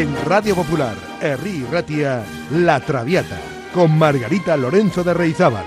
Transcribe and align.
En 0.00 0.16
Radio 0.24 0.54
Popular, 0.54 0.96
Herri 1.20 1.62
Ratia, 1.70 2.24
La 2.52 2.80
Traviata, 2.80 3.38
con 3.74 3.98
Margarita 3.98 4.56
Lorenzo 4.56 5.04
de 5.04 5.12
Reizábal. 5.12 5.66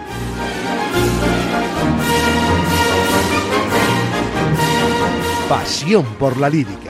Pasión 5.47 6.15
por 6.17 6.35
la 6.37 6.49
lírica. 6.49 6.89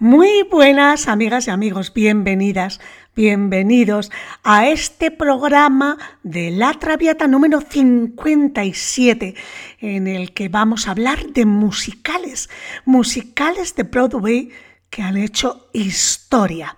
Muy 0.00 0.42
buenas 0.50 1.06
amigas 1.06 1.46
y 1.46 1.50
amigos, 1.52 1.94
bienvenidas, 1.94 2.80
bienvenidos 3.14 4.10
a 4.42 4.68
este 4.68 5.10
programa 5.10 5.98
de 6.22 6.50
La 6.50 6.72
Traviata 6.72 7.26
número 7.26 7.60
57, 7.60 9.34
en 9.80 10.06
el 10.06 10.32
que 10.32 10.48
vamos 10.48 10.88
a 10.88 10.92
hablar 10.92 11.26
de 11.26 11.44
musicales, 11.44 12.48
musicales 12.86 13.74
de 13.74 13.82
Broadway 13.82 14.50
que 14.88 15.02
han 15.02 15.18
hecho 15.18 15.68
historia. 15.74 16.76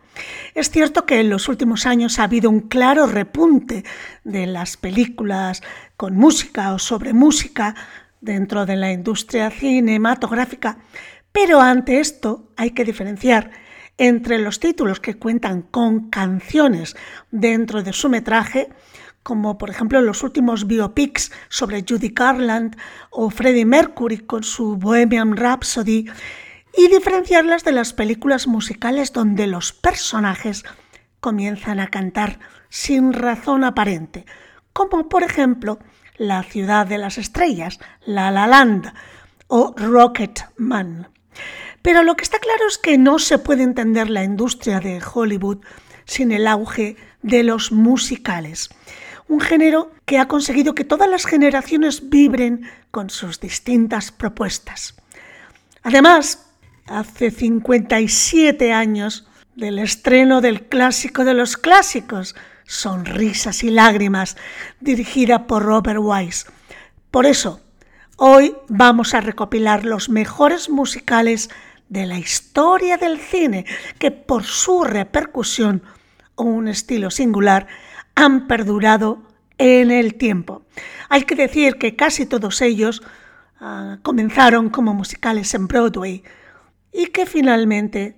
Es 0.54 0.70
cierto 0.70 1.06
que 1.06 1.20
en 1.20 1.30
los 1.30 1.48
últimos 1.48 1.86
años 1.86 2.18
ha 2.18 2.24
habido 2.24 2.50
un 2.50 2.62
claro 2.62 3.06
repunte 3.06 3.84
de 4.24 4.46
las 4.46 4.76
películas 4.76 5.62
con 5.96 6.16
música 6.16 6.72
o 6.72 6.80
sobre 6.80 7.12
música 7.12 7.76
dentro 8.20 8.66
de 8.66 8.76
la 8.76 8.90
industria 8.90 9.50
cinematográfica, 9.50 10.78
pero 11.30 11.60
ante 11.60 12.00
esto 12.00 12.48
hay 12.56 12.70
que 12.70 12.84
diferenciar 12.84 13.63
entre 13.98 14.38
los 14.38 14.60
títulos 14.60 15.00
que 15.00 15.14
cuentan 15.14 15.62
con 15.62 16.10
canciones 16.10 16.96
dentro 17.30 17.82
de 17.82 17.92
su 17.92 18.08
metraje, 18.08 18.68
como 19.22 19.56
por 19.56 19.70
ejemplo 19.70 20.00
los 20.00 20.22
últimos 20.22 20.66
biopics 20.66 21.32
sobre 21.48 21.84
Judy 21.88 22.10
Garland 22.14 22.76
o 23.10 23.30
Freddie 23.30 23.64
Mercury 23.64 24.18
con 24.18 24.42
su 24.42 24.76
Bohemian 24.76 25.36
Rhapsody, 25.36 26.06
y 26.76 26.88
diferenciarlas 26.88 27.64
de 27.64 27.72
las 27.72 27.92
películas 27.92 28.46
musicales 28.46 29.12
donde 29.12 29.46
los 29.46 29.72
personajes 29.72 30.64
comienzan 31.20 31.80
a 31.80 31.86
cantar 31.86 32.40
sin 32.68 33.12
razón 33.12 33.64
aparente, 33.64 34.26
como 34.72 35.08
por 35.08 35.22
ejemplo 35.22 35.78
La 36.16 36.42
ciudad 36.42 36.86
de 36.86 36.98
las 36.98 37.16
estrellas, 37.16 37.78
La 38.04 38.30
La 38.30 38.46
Land 38.46 38.92
o 39.46 39.74
Rocket 39.76 40.40
Man. 40.56 41.08
Pero 41.84 42.02
lo 42.02 42.16
que 42.16 42.24
está 42.24 42.38
claro 42.38 42.66
es 42.66 42.78
que 42.78 42.96
no 42.96 43.18
se 43.18 43.36
puede 43.36 43.62
entender 43.62 44.08
la 44.08 44.24
industria 44.24 44.80
de 44.80 45.02
Hollywood 45.04 45.58
sin 46.06 46.32
el 46.32 46.46
auge 46.46 46.96
de 47.20 47.42
los 47.42 47.72
musicales. 47.72 48.70
Un 49.28 49.42
género 49.42 49.92
que 50.06 50.18
ha 50.18 50.26
conseguido 50.26 50.74
que 50.74 50.84
todas 50.84 51.10
las 51.10 51.26
generaciones 51.26 52.08
vibren 52.08 52.70
con 52.90 53.10
sus 53.10 53.38
distintas 53.38 54.12
propuestas. 54.12 54.94
Además, 55.82 56.46
hace 56.86 57.30
57 57.30 58.72
años 58.72 59.28
del 59.54 59.78
estreno 59.78 60.40
del 60.40 60.62
clásico 60.62 61.26
de 61.26 61.34
los 61.34 61.58
clásicos, 61.58 62.34
Sonrisas 62.64 63.62
y 63.62 63.68
Lágrimas, 63.68 64.38
dirigida 64.80 65.46
por 65.46 65.62
Robert 65.62 66.00
Wise. 66.00 66.46
Por 67.10 67.26
eso, 67.26 67.60
Hoy 68.16 68.54
vamos 68.68 69.12
a 69.12 69.20
recopilar 69.20 69.84
los 69.84 70.08
mejores 70.08 70.70
musicales 70.70 71.50
de 71.88 72.06
la 72.06 72.18
historia 72.18 72.96
del 72.96 73.18
cine 73.18 73.64
que 73.98 74.10
por 74.10 74.44
su 74.44 74.84
repercusión 74.84 75.82
o 76.34 76.44
un 76.44 76.68
estilo 76.68 77.10
singular 77.10 77.66
han 78.14 78.46
perdurado 78.46 79.22
en 79.58 79.90
el 79.90 80.14
tiempo. 80.14 80.62
Hay 81.08 81.24
que 81.24 81.34
decir 81.34 81.76
que 81.76 81.96
casi 81.96 82.26
todos 82.26 82.60
ellos 82.60 83.02
uh, 83.60 84.00
comenzaron 84.02 84.70
como 84.70 84.94
musicales 84.94 85.54
en 85.54 85.68
Broadway 85.68 86.22
y 86.92 87.06
que 87.06 87.26
finalmente 87.26 88.16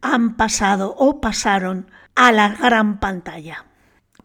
han 0.00 0.36
pasado 0.36 0.94
o 0.96 1.20
pasaron 1.20 1.90
a 2.14 2.32
la 2.32 2.48
gran 2.48 3.00
pantalla. 3.00 3.66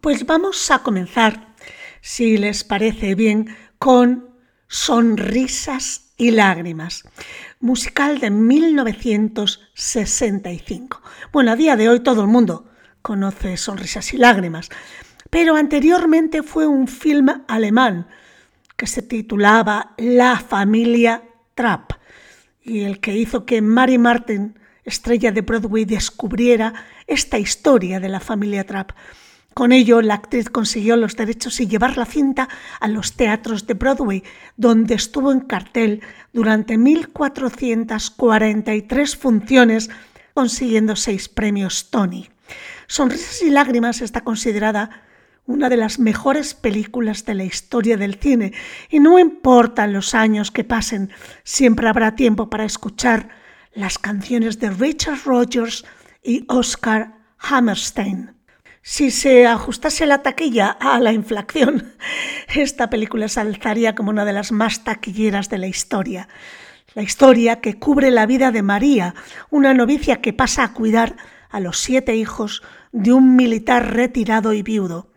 Pues 0.01 0.25
vamos 0.25 0.69
a 0.71 0.79
comenzar, 0.79 1.55
si 2.01 2.37
les 2.37 2.63
parece 2.63 3.15
bien, 3.15 3.55
con 3.77 4.29
Sonrisas 4.67 6.13
y 6.17 6.31
lágrimas, 6.31 7.03
musical 7.59 8.19
de 8.19 8.29
1965. 8.29 11.01
Bueno, 11.31 11.51
a 11.51 11.55
día 11.55 11.75
de 11.75 11.89
hoy 11.89 11.99
todo 11.99 12.21
el 12.21 12.27
mundo 12.27 12.69
conoce 13.01 13.57
Sonrisas 13.57 14.13
y 14.13 14.17
lágrimas, 14.17 14.69
pero 15.29 15.55
anteriormente 15.55 16.43
fue 16.43 16.67
un 16.67 16.87
film 16.87 17.43
alemán 17.47 18.07
que 18.77 18.85
se 18.87 19.01
titulaba 19.01 19.93
La 19.97 20.39
familia 20.39 21.23
Trapp 21.53 21.91
y 22.61 22.81
el 22.81 22.99
que 22.99 23.17
hizo 23.17 23.45
que 23.45 23.61
Mary 23.61 23.97
Martin, 23.97 24.59
estrella 24.85 25.31
de 25.31 25.41
Broadway, 25.41 25.85
descubriera 25.85 26.73
esta 27.07 27.39
historia 27.39 27.99
de 27.99 28.09
la 28.09 28.21
familia 28.21 28.65
Trapp. 28.65 28.91
Con 29.53 29.71
ello, 29.71 30.01
la 30.01 30.15
actriz 30.15 30.49
consiguió 30.49 30.95
los 30.95 31.15
derechos 31.15 31.59
y 31.59 31.67
llevar 31.67 31.97
la 31.97 32.05
cinta 32.05 32.49
a 32.79 32.87
los 32.87 33.13
teatros 33.13 33.67
de 33.67 33.73
Broadway, 33.73 34.23
donde 34.55 34.95
estuvo 34.95 35.31
en 35.31 35.41
cartel 35.41 36.01
durante 36.31 36.77
1.443 36.77 39.17
funciones, 39.17 39.89
consiguiendo 40.33 40.95
seis 40.95 41.27
premios 41.27 41.89
Tony. 41.89 42.29
Sonrisas 42.87 43.41
y 43.41 43.49
Lágrimas 43.49 44.01
está 44.01 44.21
considerada 44.21 45.01
una 45.45 45.67
de 45.67 45.77
las 45.77 45.99
mejores 45.99 46.53
películas 46.53 47.25
de 47.25 47.33
la 47.33 47.43
historia 47.43 47.97
del 47.97 48.15
cine 48.15 48.53
y 48.89 48.99
no 48.99 49.17
importan 49.17 49.93
los 49.93 50.13
años 50.13 50.51
que 50.51 50.63
pasen, 50.63 51.11
siempre 51.43 51.89
habrá 51.89 52.15
tiempo 52.15 52.49
para 52.49 52.65
escuchar 52.65 53.29
las 53.73 53.97
canciones 53.97 54.59
de 54.59 54.69
Richard 54.69 55.19
Rogers 55.25 55.85
y 56.23 56.45
Oscar 56.47 57.15
Hammerstein. 57.39 58.38
Si 58.91 59.11
se 59.11 59.45
ajustase 59.45 60.07
la 60.07 60.23
taquilla 60.23 60.71
a 60.71 60.99
la 60.99 61.13
inflación, 61.13 61.93
esta 62.55 62.89
película 62.89 63.27
se 63.27 63.39
alzaría 63.39 63.93
como 63.93 64.09
una 64.09 64.25
de 64.25 64.33
las 64.33 64.51
más 64.51 64.83
taquilleras 64.83 65.47
de 65.47 65.59
la 65.59 65.67
historia. 65.67 66.27
La 66.95 67.03
historia 67.03 67.61
que 67.61 67.77
cubre 67.77 68.09
la 68.09 68.25
vida 68.25 68.51
de 68.51 68.63
María, 68.63 69.13
una 69.51 69.75
novicia 69.75 70.21
que 70.21 70.33
pasa 70.33 70.63
a 70.63 70.73
cuidar 70.73 71.17
a 71.51 71.59
los 71.59 71.77
siete 71.77 72.15
hijos 72.15 72.63
de 72.91 73.13
un 73.13 73.35
militar 73.35 73.93
retirado 73.93 74.53
y 74.53 74.63
viudo. 74.63 75.11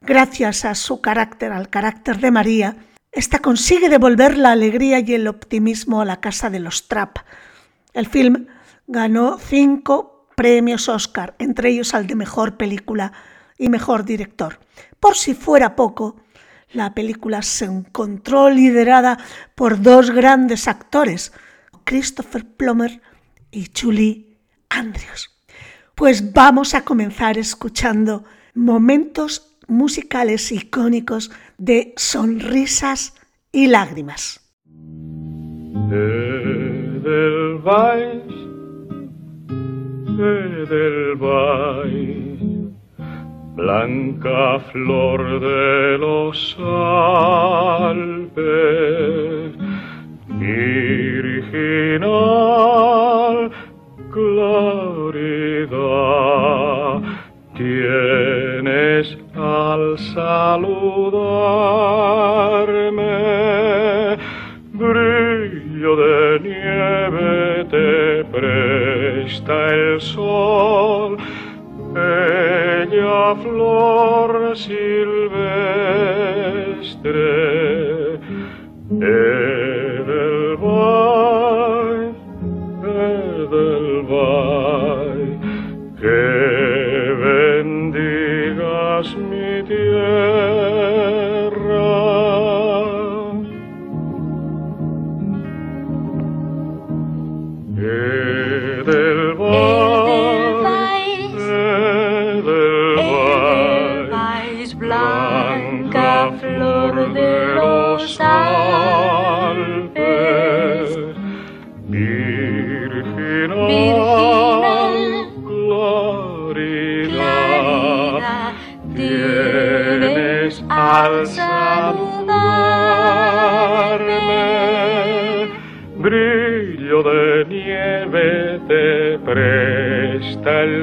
Gracias 0.00 0.64
a 0.64 0.74
su 0.74 1.02
carácter, 1.02 1.52
al 1.52 1.68
carácter 1.68 2.18
de 2.18 2.30
María, 2.30 2.76
esta 3.12 3.40
consigue 3.40 3.90
devolver 3.90 4.38
la 4.38 4.52
alegría 4.52 5.00
y 5.00 5.12
el 5.12 5.28
optimismo 5.28 6.00
a 6.00 6.06
la 6.06 6.22
casa 6.22 6.48
de 6.48 6.60
los 6.60 6.88
Trapp. 6.88 7.18
El 7.92 8.06
film 8.06 8.46
ganó 8.86 9.36
cinco 9.38 10.11
premios 10.42 10.88
Oscar, 10.88 11.36
entre 11.38 11.68
ellos 11.68 11.94
al 11.94 12.08
de 12.08 12.16
mejor 12.16 12.56
película 12.56 13.12
y 13.58 13.68
mejor 13.68 14.04
director. 14.04 14.58
Por 14.98 15.14
si 15.14 15.34
fuera 15.34 15.76
poco, 15.76 16.16
la 16.72 16.94
película 16.94 17.42
se 17.42 17.66
encontró 17.66 18.50
liderada 18.50 19.18
por 19.54 19.80
dos 19.80 20.10
grandes 20.10 20.66
actores, 20.66 21.32
Christopher 21.84 22.44
Plummer 22.44 23.00
y 23.52 23.70
Julie 23.72 24.36
Andrews. 24.68 25.30
Pues 25.94 26.32
vamos 26.32 26.74
a 26.74 26.84
comenzar 26.84 27.38
escuchando 27.38 28.24
momentos 28.52 29.56
musicales 29.68 30.50
icónicos 30.50 31.30
de 31.56 31.94
sonrisas 31.96 33.14
y 33.52 33.68
lágrimas. 33.68 34.40
Del 40.16 41.16
valle, 41.16 42.70
blanca 43.56 44.60
flor 44.70 45.40
de 45.40 45.98
los 45.98 46.56
Alpes, 47.90 48.42
virginal 50.38 52.02
claridad, 54.10 55.72
tienes 57.54 59.18
al 59.34 59.98
saludarme 59.98 61.32
brillo 64.72 65.96
de 65.96 66.40
nieve 66.40 67.64
te 67.70 68.24
presta 69.22 69.68
el 69.72 70.00
sol, 70.00 71.16
bella 71.94 73.36
flor 73.36 74.56
silvestre. 74.56 75.22
del 80.08 80.56
valle, 80.58 82.12
del 83.52 83.88
valle, 84.10 85.38
que 86.00 86.22
bendigas 87.24 89.06
mi 89.16 89.62
tierra. 89.62 90.61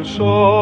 Sol, 0.06 0.59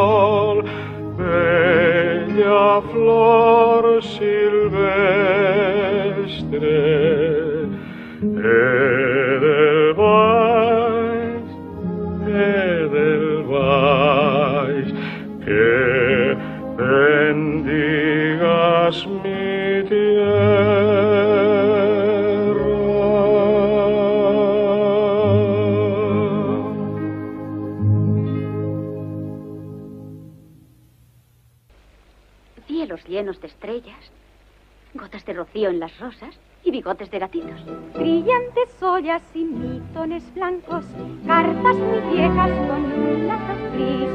rocío 35.58 35.70
en 35.70 35.80
las 35.80 36.00
rosas 36.00 36.40
y 36.64 36.72
bigotes 36.72 37.10
de 37.10 37.20
gatitos. 37.20 37.60
Brillantes 37.96 38.82
ollas 38.82 39.24
y 39.34 39.44
mitones 39.44 40.24
blancos, 40.36 40.86
cartas 41.26 41.76
muy 41.78 42.16
viejas 42.16 42.52
con 42.68 42.86
un 42.86 43.28
lazo 43.28 43.54
gris, 43.74 44.10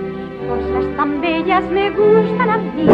cosas 0.48 0.96
tan 0.96 1.20
bellas 1.20 1.64
me 1.70 1.90
gustan 1.90 2.50
a 2.50 2.58
mí. 2.58 2.86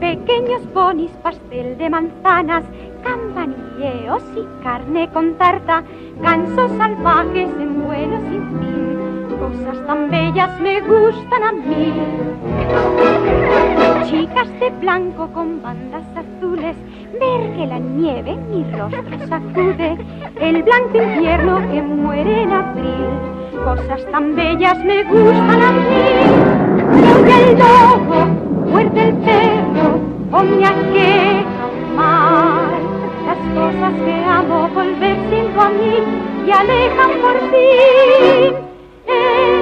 Pequeños 0.00 0.62
ponis, 0.74 1.12
pastel 1.22 1.78
de 1.78 1.90
manzanas, 1.90 2.64
campanilleos 3.04 4.22
y 4.36 4.62
carne 4.64 5.08
con 5.12 5.34
tarta, 5.34 5.84
gansos 6.20 6.72
salvajes 6.72 7.50
en 7.60 7.84
vuelo 7.84 8.18
sin 8.30 8.58
fin, 8.58 9.38
cosas 9.38 9.86
tan 9.86 10.10
bellas 10.10 10.60
me 10.60 10.80
gustan 10.80 11.42
a 11.44 11.52
mí. 11.52 13.25
Chicas 14.08 14.48
de 14.60 14.70
blanco 14.70 15.28
con 15.32 15.60
bandas 15.62 16.04
azules, 16.14 16.76
ver 17.20 17.56
que 17.56 17.66
la 17.66 17.78
nieve 17.78 18.36
mi 18.50 18.62
rostro 18.70 19.26
sacude, 19.26 19.96
el 20.40 20.62
blanco 20.62 21.02
invierno 21.02 21.58
que 21.72 21.82
muere 21.82 22.42
en 22.42 22.52
abril, 22.52 23.08
cosas 23.64 24.06
tan 24.12 24.36
bellas 24.36 24.78
me 24.84 25.02
gustan 25.04 25.60
a 25.62 25.72
mí. 25.72 26.04
Oye 27.16 27.50
el 27.50 27.58
lobo, 27.58 28.26
muerde 28.70 29.08
el 29.08 29.14
perro, 29.16 30.00
o 30.30 30.42
me 30.42 30.66
aqueja 30.66 31.66
mal, 31.96 32.78
las 33.26 33.38
cosas 33.54 33.92
que 34.04 34.24
amo 34.24 34.68
volver 34.68 35.16
siento 35.28 35.60
a 35.60 35.68
mí 35.70 35.94
y 36.46 36.50
alejan 36.52 37.10
por 37.22 37.36
fin. 37.50 38.54
El 39.08 39.55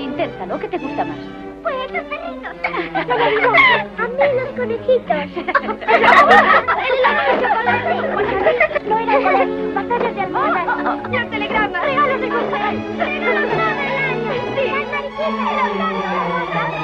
sí, 0.00 0.04
inténtalo. 0.04 0.58
¿Qué 0.58 0.68
te 0.68 0.78
gusta 0.78 1.04
más? 1.04 1.18
Pues 1.62 1.92
los 1.92 2.04
perritos. 2.04 2.54
a 3.98 4.08
mí 4.08 4.24
los 4.34 4.48
conejitos. 4.56 5.26
No 8.88 8.98
era 8.98 9.14
con 9.20 9.74
pasajes 9.74 10.14
de 10.14 10.20
almohadas. 10.22 10.66
Los 11.10 11.30
telegramas. 11.30 11.82
Regalos 11.84 12.20
de 12.20 12.28
cumpleaños. 12.28 12.98
Regalos 12.98 13.50
del 13.50 13.60
año. 13.60 14.32
Sí. 14.56 14.64
Las 14.70 14.86
mariquitas 14.90 15.28
de 15.28 15.58
los 15.58 16.50
gatos. 16.54 16.80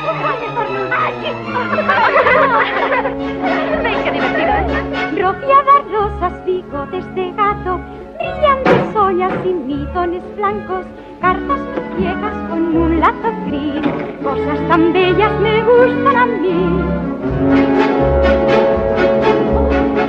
¿Ven 3.83 3.99
qué 4.05 4.11
divertido? 4.13 4.55
Rociadas 5.17 5.83
rosas, 5.91 6.45
bigotes 6.45 7.15
de 7.15 7.33
gato, 7.33 7.81
brillantes 8.19 8.97
ollas 8.97 9.33
y 9.45 9.49
mitones 9.49 10.23
blancos, 10.37 10.85
cartas 11.21 11.61
viejas 11.99 12.35
con 12.49 12.77
un 12.77 13.01
lazo 13.01 13.33
gris, 13.47 13.87
cosas 14.23 14.69
tan 14.69 14.93
bellas 14.93 15.33
me 15.41 15.63
gustan 15.63 16.17
a 16.17 16.27
mí. 16.27 16.83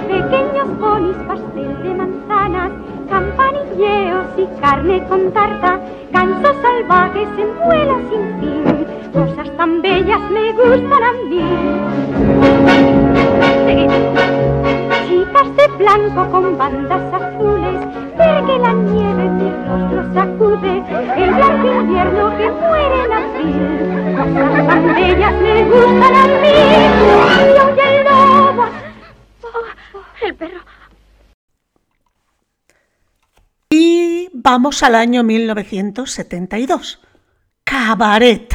Pequeños 0.07 0.67
ponis, 0.79 1.17
pastel 1.27 1.83
de 1.83 1.93
manzanas, 1.93 2.71
campanilleos 3.09 4.27
y 4.37 4.45
carne 4.61 5.03
con 5.07 5.31
tarta, 5.31 5.79
gansos 6.11 6.55
salvajes 6.61 7.29
en 7.37 7.49
vuelo 7.65 7.99
sin 8.09 8.39
fin, 8.39 8.85
cosas 9.13 9.49
tan 9.57 9.81
bellas 9.81 10.21
me 10.31 10.51
gustan 10.53 11.03
a 11.03 11.11
mí. 11.29 11.43
Chicas 15.07 15.55
de 15.55 15.67
blanco 15.77 16.31
con 16.31 16.57
bandas 16.57 17.13
azules, 17.13 17.79
ver 18.17 18.45
que 18.45 18.57
la 18.59 18.73
nieve 18.73 19.29
mi 19.29 19.49
rostro 19.67 20.13
sacude, 20.13 20.83
el 21.23 21.33
blanco 21.33 21.81
invierno 21.81 22.37
que 22.37 22.51
muere 22.51 23.05
en 23.05 23.11
abril, 23.11 24.15
cosas 24.17 24.67
tan 24.67 24.95
bellas 24.95 25.33
me 25.41 25.63
gustan 25.63 26.15
a 26.15 26.27
mí. 26.27 26.55
Y 27.39 27.59
oye 27.59 27.85
el 27.97 28.03
lobo, 28.05 28.65
El 30.21 30.35
perro. 30.35 30.61
Y 33.69 34.29
vamos 34.33 34.83
al 34.83 34.95
año 34.95 35.23
1972. 35.23 37.01
Cabaret. 37.63 38.53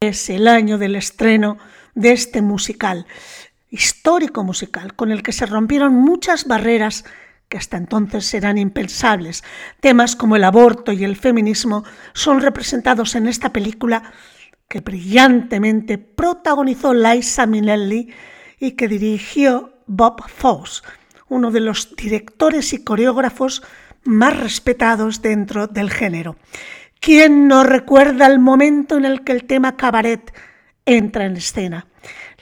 Es 0.00 0.28
el 0.28 0.48
año 0.48 0.76
del 0.76 0.96
estreno 0.96 1.56
de 1.94 2.12
este 2.12 2.42
musical, 2.42 3.06
histórico 3.74 4.44
musical, 4.44 4.94
con 4.94 5.10
el 5.10 5.22
que 5.22 5.32
se 5.32 5.46
rompieron 5.46 5.94
muchas 5.94 6.46
barreras 6.46 7.04
que 7.48 7.58
hasta 7.58 7.76
entonces 7.76 8.32
eran 8.32 8.56
impensables. 8.56 9.42
Temas 9.80 10.14
como 10.14 10.36
el 10.36 10.44
aborto 10.44 10.92
y 10.92 11.02
el 11.02 11.16
feminismo 11.16 11.84
son 12.12 12.40
representados 12.40 13.16
en 13.16 13.26
esta 13.26 13.52
película 13.52 14.12
que 14.68 14.80
brillantemente 14.80 15.98
protagonizó 15.98 16.94
Liza 16.94 17.46
Minnelli 17.46 18.14
y 18.60 18.72
que 18.72 18.86
dirigió 18.86 19.82
Bob 19.86 20.22
Fosse, 20.28 20.82
uno 21.28 21.50
de 21.50 21.60
los 21.60 21.96
directores 21.96 22.72
y 22.72 22.84
coreógrafos 22.84 23.62
más 24.04 24.38
respetados 24.38 25.20
dentro 25.20 25.66
del 25.66 25.90
género. 25.90 26.36
¿Quién 27.00 27.48
no 27.48 27.64
recuerda 27.64 28.26
el 28.26 28.38
momento 28.38 28.96
en 28.96 29.04
el 29.04 29.24
que 29.24 29.32
el 29.32 29.44
tema 29.44 29.76
cabaret 29.76 30.32
entra 30.86 31.26
en 31.26 31.36
escena? 31.36 31.86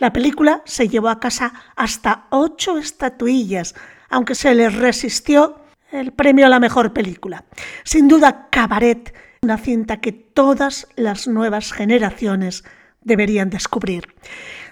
La 0.03 0.13
película 0.13 0.63
se 0.65 0.89
llevó 0.89 1.11
a 1.11 1.21
casa 1.21 1.53
hasta 1.77 2.27
ocho 2.31 2.77
estatuillas, 2.77 3.77
aunque 4.11 4.35
se 4.35 4.53
les 4.53 4.75
resistió 4.75 5.61
el 5.93 6.13
premio 6.13 6.47
a 6.47 6.49
la 6.49 6.59
mejor 6.59 6.93
película. 6.93 7.45
Sin 7.85 8.09
duda, 8.09 8.49
Cabaret, 8.51 9.15
una 9.43 9.59
cinta 9.59 10.01
que 10.01 10.11
todas 10.11 10.89
las 10.97 11.29
nuevas 11.29 11.71
generaciones 11.73 12.65
deberían 13.01 13.49
descubrir. 13.49 14.13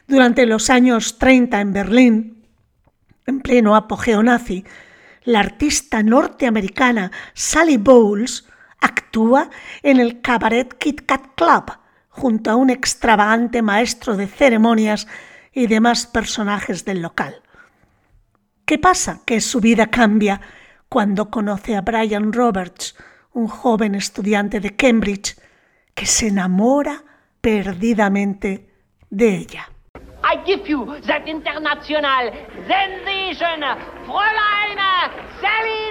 Durante 0.09 0.47
los 0.47 0.69
años 0.69 1.17
30 1.19 1.61
en 1.61 1.73
Berlín, 1.73 2.47
en 3.25 3.41
pleno 3.41 3.77
apogeo 3.77 4.25
nazi, 4.25 4.65
la 5.23 5.39
artista 5.39 6.03
norteamericana 6.03 7.13
Sally 7.35 7.77
Bowles 7.77 8.49
actúa 8.81 9.49
en 9.85 10.01
el 10.01 10.23
Cabaret 10.23 10.77
Kit 10.77 11.03
Kat 11.07 11.23
Club 11.37 11.80
junto 12.11 12.51
a 12.51 12.57
un 12.57 12.69
extravagante 12.71 13.63
maestro 13.63 14.17
de 14.17 14.27
ceremonias 14.27 15.07
y 15.53 15.67
demás 15.67 16.07
personajes 16.07 16.85
del 16.85 17.01
local. 17.01 17.43
¿Qué 18.67 18.79
pasa? 18.79 19.23
Que 19.25 19.41
su 19.41 19.61
vida 19.61 19.87
cambia 19.87 20.41
cuando 20.89 21.31
conoce 21.31 21.77
a 21.77 21.81
Brian 21.81 22.33
Roberts, 22.33 22.97
un 23.33 23.49
joven 23.49 23.95
estudiante 23.95 24.61
de 24.61 24.77
Cambridge 24.77 25.37
que 25.95 26.07
se 26.07 26.29
enamora 26.29 27.05
perdidamente 27.41 28.69
de 29.09 29.37
ella. 29.37 29.71
Fräulein 34.07 34.79
Sally! 35.41 35.91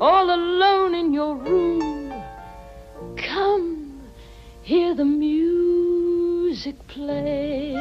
all 0.00 0.34
alone 0.34 0.94
in 0.94 1.12
your 1.12 1.36
room? 1.36 2.12
Come, 3.16 4.00
hear 4.62 4.94
the 4.94 5.04
music 5.04 6.76
play. 6.88 7.74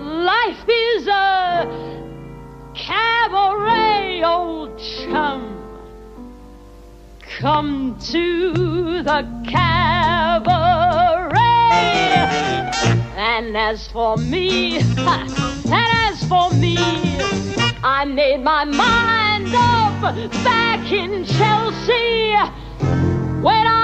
Life 0.00 0.68
is 0.68 1.08
a 1.08 1.66
cabaret, 2.76 4.22
old 4.24 4.78
chum. 4.78 5.50
Come 7.40 7.98
to 8.12 9.02
the 9.02 9.26
cabaret. 9.50 11.34
And 13.16 13.56
as 13.56 13.88
for 13.88 14.16
me, 14.16 14.76
and 14.96 15.32
as 15.66 16.24
for 16.28 16.50
me, 16.54 16.76
I 17.82 18.04
made 18.06 18.40
my 18.40 18.64
mind 18.64 19.23
up 19.54 20.30
back 20.44 20.92
in 20.92 21.24
Chelsea 21.24 22.34
when 23.42 23.66
I 23.66 23.83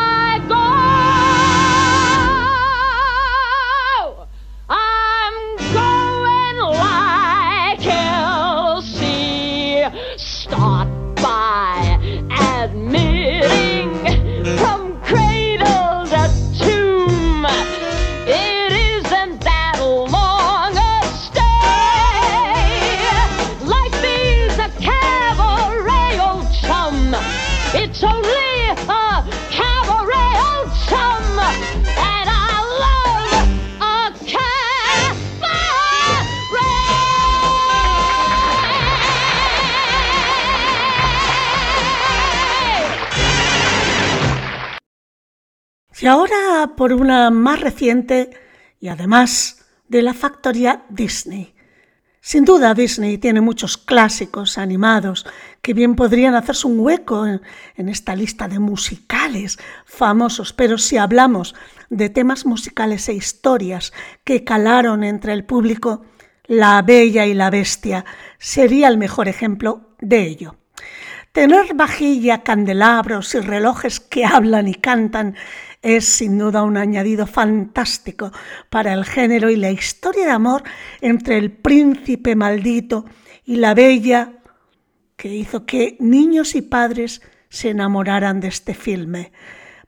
Y 46.01 46.07
ahora 46.07 46.73
por 46.77 46.95
una 46.95 47.31
más 47.31 47.61
reciente 47.61 48.31
y 48.81 48.89
además 48.89 49.67
de 49.89 50.01
la 50.01 50.15
factoría 50.15 50.85
Disney. 50.89 51.55
Sin 52.23 52.45
duda 52.45 52.75
Disney 52.75 53.19
tiene 53.19 53.43
muchos 53.43 53.77
clásicos 53.77 54.57
animados 54.57 55.27
que 55.61 55.75
bien 55.75 55.97
podrían 55.97 56.35
hacerse 56.35 56.67
un 56.67 56.81
hueco 56.81 57.27
en, 57.27 57.89
esta 57.89 58.15
lista 58.15 58.49
de 58.49 58.59
musicales 58.59 59.59
famosos, 59.85 60.53
pero 60.55 60.79
si 60.79 60.97
hablamos 60.97 61.55
de 61.91 62.09
temas 62.09 62.47
musicales 62.47 63.09
e 63.09 63.15
historias 63.15 63.93
que 64.25 64.45
calaron 64.45 65.05
entre 65.05 65.35
el 65.35 65.45
público, 65.45 66.03
La 66.47 66.81
Bella 66.83 67.27
y 67.27 67.35
la 67.35 67.51
Bestia 67.51 68.05
sería 68.39 68.89
el 68.89 68.97
mejor 68.97 69.29
ejemplo 69.29 69.95
de 69.99 70.23
ello. 70.23 70.57
Tener 71.33 71.75
vajilla, 71.75 72.43
candelabros 72.43 73.35
y 73.35 73.41
relojes 73.41 74.01
que 74.01 74.25
hablan 74.25 74.67
y 74.67 74.75
cantan 74.75 75.37
es 75.83 76.05
sin 76.05 76.39
duda 76.39 76.63
un 76.63 76.77
añadido 76.77 77.27
fantástico 77.27 78.33
para 78.69 78.93
el 78.93 79.05
género 79.05 79.51
y 79.51 79.57
la 79.57 79.71
historia 79.71 80.27
de 80.27 80.33
amor 80.33 80.63
entre 81.01 81.39
el 81.39 81.51
príncipe 81.51 82.37
maldito 82.37 83.07
y 83.45 83.57
la 83.57 83.75
bella 83.75 84.33
que 85.17 85.35
hizo 85.35 85.67
que 85.67 85.97
niños 86.01 86.55
y 86.55 86.63
padres 86.63 87.23
se 87.49 87.71
enamoraran 87.71 88.41
de 88.41 88.49
este 88.49 88.75
filme. 88.75 89.33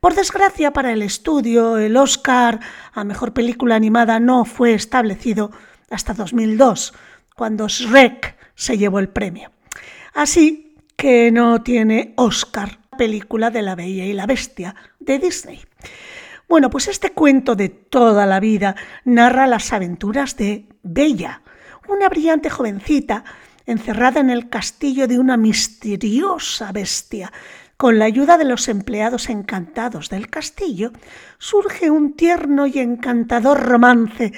Por 0.00 0.14
desgracia 0.14 0.72
para 0.72 0.92
el 0.92 1.00
estudio, 1.00 1.78
el 1.78 1.96
Oscar 1.96 2.60
a 2.92 3.04
Mejor 3.04 3.32
Película 3.32 3.76
Animada 3.76 4.18
no 4.18 4.44
fue 4.44 4.74
establecido 4.74 5.52
hasta 5.90 6.12
2002, 6.12 6.92
cuando 7.36 7.68
Shrek 7.68 8.36
se 8.54 8.76
llevó 8.76 8.98
el 8.98 9.08
premio. 9.08 9.52
Así 10.12 10.76
que 10.96 11.30
no 11.30 11.62
tiene 11.62 12.14
Oscar 12.16 12.78
película 12.98 13.50
de 13.50 13.62
La 13.62 13.74
Bella 13.74 14.04
y 14.04 14.12
la 14.12 14.26
Bestia 14.26 14.74
de 14.98 15.18
Disney. 15.18 15.60
Bueno, 16.48 16.70
pues 16.70 16.88
este 16.88 17.12
cuento 17.12 17.54
de 17.54 17.68
toda 17.68 18.26
la 18.26 18.40
vida 18.40 18.76
narra 19.04 19.46
las 19.46 19.72
aventuras 19.72 20.36
de 20.36 20.66
Bella, 20.82 21.42
una 21.88 22.08
brillante 22.08 22.50
jovencita 22.50 23.24
encerrada 23.66 24.20
en 24.20 24.30
el 24.30 24.48
castillo 24.48 25.06
de 25.06 25.18
una 25.18 25.36
misteriosa 25.36 26.72
bestia. 26.72 27.32
Con 27.76 27.98
la 27.98 28.04
ayuda 28.04 28.38
de 28.38 28.44
los 28.44 28.68
empleados 28.68 29.28
encantados 29.28 30.08
del 30.08 30.28
castillo, 30.28 30.92
surge 31.38 31.90
un 31.90 32.14
tierno 32.14 32.66
y 32.66 32.78
encantador 32.78 33.60
romance 33.60 34.32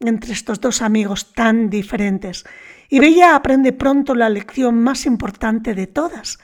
entre 0.00 0.32
estos 0.32 0.60
dos 0.60 0.82
amigos 0.82 1.32
tan 1.34 1.70
diferentes. 1.70 2.44
Y 2.88 2.98
Bella 2.98 3.36
aprende 3.36 3.72
pronto 3.72 4.14
la 4.14 4.28
lección 4.28 4.82
más 4.82 5.06
importante 5.06 5.74
de 5.74 5.86
todas, 5.86 6.38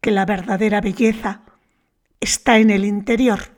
que 0.00 0.10
la 0.10 0.26
verdadera 0.26 0.80
belleza 0.80 1.40
está 2.20 2.58
en 2.58 2.70
el 2.70 2.84
interior. 2.84 3.53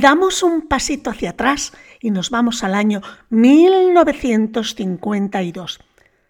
Damos 0.00 0.42
un 0.42 0.62
pasito 0.62 1.10
hacia 1.10 1.30
atrás 1.30 1.72
y 2.00 2.10
nos 2.10 2.30
vamos 2.30 2.64
al 2.64 2.74
año 2.74 3.02
1952, 3.28 5.78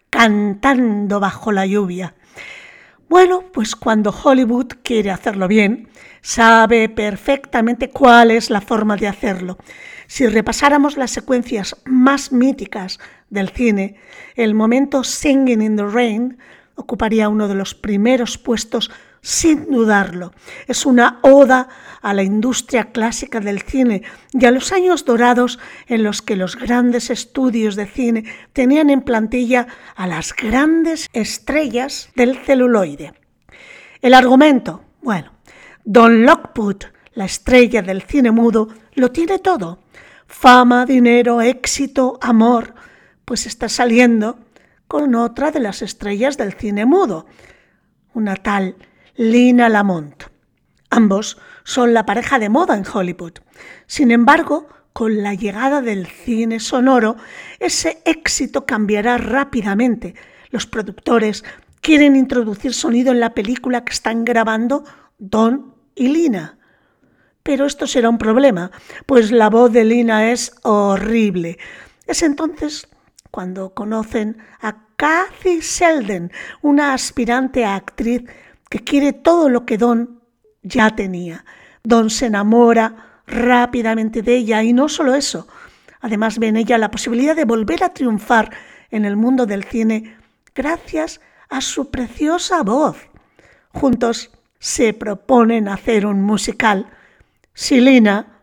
cantando 0.09 1.21
bajo 1.21 1.53
la 1.53 1.65
lluvia. 1.65 2.13
Bueno, 3.07 3.45
pues 3.53 3.77
cuando 3.77 4.11
Hollywood 4.11 4.73
quiere 4.83 5.09
hacerlo 5.09 5.47
bien, 5.47 5.87
sabe 6.21 6.89
perfectamente 6.89 7.89
cuál 7.89 8.31
es 8.31 8.49
la 8.49 8.59
forma 8.59 8.97
de 8.97 9.07
hacerlo. 9.07 9.57
Si 10.05 10.27
repasáramos 10.27 10.97
las 10.97 11.11
secuencias 11.11 11.77
más 11.85 12.33
míticas 12.33 12.99
del 13.29 13.51
cine, 13.51 13.95
el 14.35 14.53
momento 14.53 15.05
Singing 15.05 15.61
in 15.61 15.77
the 15.77 15.85
Rain 15.85 16.39
ocuparía 16.75 17.29
uno 17.29 17.47
de 17.47 17.55
los 17.55 17.73
primeros 17.73 18.37
puestos 18.37 18.91
sin 19.21 19.71
dudarlo. 19.71 20.33
Es 20.67 20.85
una 20.85 21.19
oda 21.21 21.69
a 22.01 22.13
la 22.13 22.23
industria 22.23 22.91
clásica 22.91 23.39
del 23.39 23.61
cine 23.61 24.01
y 24.33 24.45
a 24.45 24.51
los 24.51 24.71
años 24.71 25.05
dorados 25.05 25.59
en 25.87 26.03
los 26.03 26.21
que 26.21 26.35
los 26.35 26.55
grandes 26.55 27.09
estudios 27.09 27.75
de 27.75 27.85
cine 27.85 28.25
tenían 28.53 28.89
en 28.89 29.01
plantilla 29.01 29.67
a 29.95 30.07
las 30.07 30.35
grandes 30.35 31.07
estrellas 31.13 32.09
del 32.15 32.37
celuloide. 32.37 33.13
El 34.01 34.15
argumento, 34.15 34.83
bueno, 35.01 35.31
Don 35.83 36.25
Lockwood, 36.25 36.83
la 37.13 37.25
estrella 37.25 37.81
del 37.81 38.01
cine 38.01 38.31
mudo, 38.31 38.69
lo 38.93 39.11
tiene 39.11 39.39
todo. 39.39 39.79
Fama, 40.27 40.85
dinero, 40.85 41.41
éxito, 41.41 42.17
amor, 42.21 42.73
pues 43.25 43.45
está 43.45 43.69
saliendo 43.69 44.39
con 44.87 45.15
otra 45.15 45.51
de 45.51 45.59
las 45.59 45.81
estrellas 45.81 46.37
del 46.37 46.53
cine 46.53 46.85
mudo, 46.85 47.25
una 48.13 48.35
tal 48.35 48.75
Lina 49.21 49.69
Lamont. 49.69 50.23
Ambos 50.89 51.37
son 51.63 51.93
la 51.93 52.07
pareja 52.07 52.39
de 52.39 52.49
moda 52.49 52.75
en 52.75 52.83
Hollywood. 52.91 53.33
Sin 53.85 54.09
embargo, 54.09 54.67
con 54.93 55.21
la 55.21 55.35
llegada 55.35 55.83
del 55.83 56.07
cine 56.07 56.59
sonoro, 56.59 57.17
ese 57.59 58.01
éxito 58.05 58.65
cambiará 58.65 59.19
rápidamente. 59.19 60.15
Los 60.49 60.65
productores 60.65 61.43
quieren 61.81 62.15
introducir 62.15 62.73
sonido 62.73 63.11
en 63.11 63.19
la 63.19 63.35
película 63.35 63.85
que 63.85 63.93
están 63.93 64.25
grabando 64.25 64.85
Don 65.19 65.75
y 65.93 66.07
Lina. 66.07 66.57
Pero 67.43 67.67
esto 67.67 67.85
será 67.85 68.09
un 68.09 68.17
problema, 68.17 68.71
pues 69.05 69.31
la 69.31 69.51
voz 69.51 69.71
de 69.71 69.83
Lina 69.83 70.31
es 70.31 70.55
horrible. 70.63 71.59
Es 72.07 72.23
entonces 72.23 72.87
cuando 73.29 73.75
conocen 73.75 74.39
a 74.61 74.87
Kathy 74.95 75.61
Selden, 75.61 76.31
una 76.63 76.95
aspirante 76.95 77.65
a 77.65 77.75
actriz 77.75 78.23
que 78.71 78.79
quiere 78.79 79.11
todo 79.11 79.49
lo 79.49 79.65
que 79.65 79.77
Don 79.77 80.21
ya 80.63 80.95
tenía. 80.95 81.43
Don 81.83 82.09
se 82.09 82.27
enamora 82.27 83.21
rápidamente 83.27 84.21
de 84.21 84.37
ella 84.37 84.63
y 84.63 84.71
no 84.71 84.87
solo 84.87 85.13
eso, 85.13 85.45
además 85.99 86.39
ve 86.39 86.47
en 86.47 86.55
ella 86.55 86.77
la 86.77 86.89
posibilidad 86.89 87.35
de 87.35 87.43
volver 87.43 87.83
a 87.83 87.93
triunfar 87.93 88.49
en 88.89 89.03
el 89.03 89.17
mundo 89.17 89.45
del 89.45 89.65
cine 89.65 90.15
gracias 90.55 91.19
a 91.49 91.59
su 91.59 91.91
preciosa 91.91 92.63
voz. 92.63 92.95
Juntos 93.73 94.31
se 94.57 94.93
proponen 94.93 95.67
hacer 95.67 96.05
un 96.05 96.21
musical. 96.21 96.87
Silina, 97.53 98.39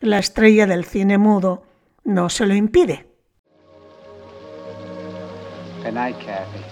la 0.00 0.18
estrella 0.18 0.66
del 0.66 0.86
cine 0.86 1.18
mudo, 1.18 1.62
no 2.02 2.28
se 2.30 2.46
lo 2.46 2.54
impide. 2.54 3.06
Good 5.84 5.94
night, 5.94 6.16
Kathy. 6.18 6.64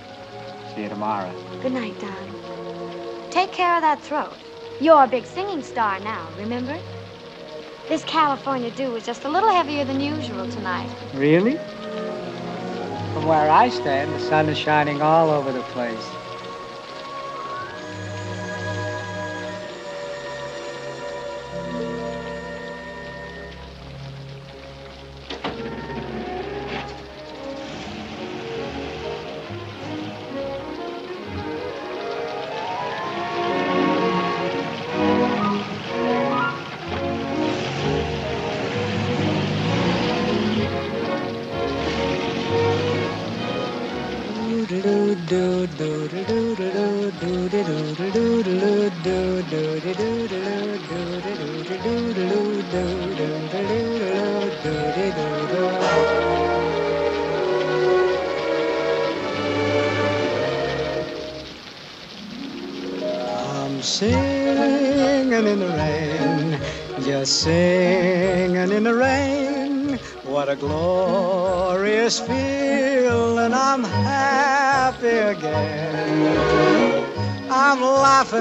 See 0.74 0.82
you 0.82 0.88
tomorrow. 0.88 1.30
Good 1.62 1.72
night, 1.72 1.94
darling. 2.00 2.25
Take 3.36 3.52
care 3.52 3.76
of 3.76 3.82
that 3.82 4.00
throat. 4.00 4.32
You're 4.80 5.04
a 5.04 5.06
big 5.06 5.26
singing 5.26 5.62
star 5.62 6.00
now, 6.00 6.26
remember? 6.38 6.80
This 7.86 8.02
California 8.04 8.70
dew 8.70 8.96
is 8.96 9.04
just 9.04 9.24
a 9.24 9.28
little 9.28 9.50
heavier 9.50 9.84
than 9.84 10.00
usual 10.00 10.50
tonight. 10.50 10.88
Really? 11.12 11.58
From 13.12 13.26
where 13.26 13.50
I 13.50 13.68
stand, 13.68 14.14
the 14.14 14.20
sun 14.20 14.48
is 14.48 14.56
shining 14.56 15.02
all 15.02 15.28
over 15.28 15.52
the 15.52 15.60
place. 15.74 16.15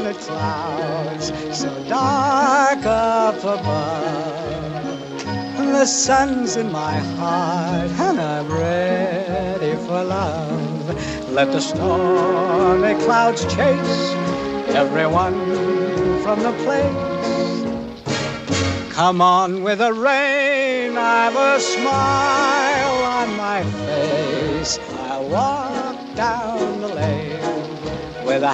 At 0.06 0.18
clouds 0.18 1.34
so 1.52 1.70
dark 1.90 2.86
up 2.86 3.40
above. 3.40 4.96
The 5.58 5.86
sun's 5.86 6.56
in 6.58 6.72
my 6.72 6.98
heart, 7.18 7.90
and 7.90 8.22
I'm 8.22 8.48
ready 8.52 9.76
for 9.86 10.04
love. 10.04 11.32
Let 11.32 11.52
the 11.52 11.60
stormy 11.60 12.94
clouds 13.04 13.44
chase 13.54 14.14
everyone 14.76 15.40
from 16.22 16.40
the 16.44 16.54
place. 16.64 17.16
Come 18.94 19.22
on 19.22 19.64
with 19.64 19.80
the 19.80 19.94
rain, 19.94 20.98
I've 20.98 21.36
a 21.36 21.60
smile 21.60 23.04
on 23.20 23.36
my 23.38 23.64
face. 23.64 24.80
I 25.10 25.20
walk 25.20 26.16
down 26.16 26.82
the 26.82 26.90
lane 26.90 28.26
with 28.26 28.44
a 28.44 28.54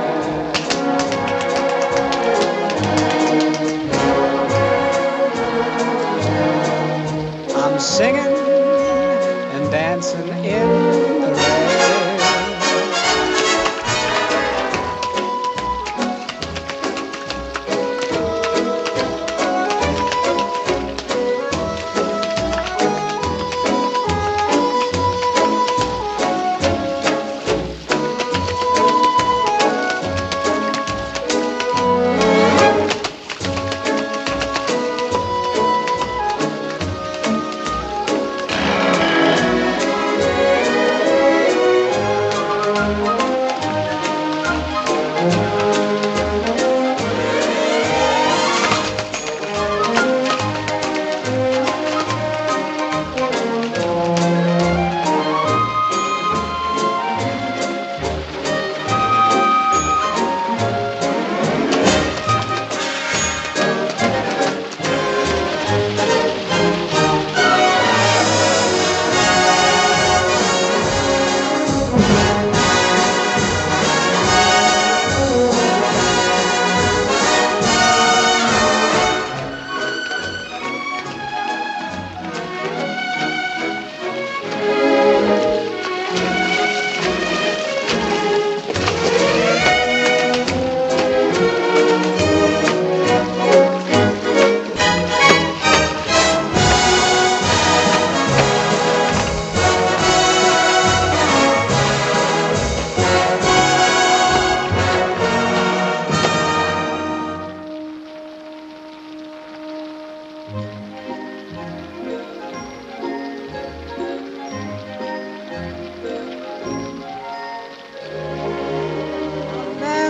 Singing 7.81 8.37
and 9.55 9.71
dancing 9.71 10.27
in 10.45 10.80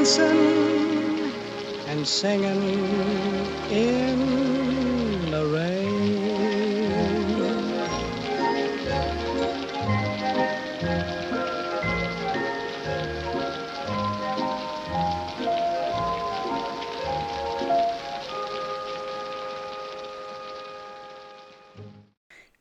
and 0.01 2.07
singing 2.07 2.63
in 3.69 5.29
the 5.29 5.45
rain. 5.53 5.91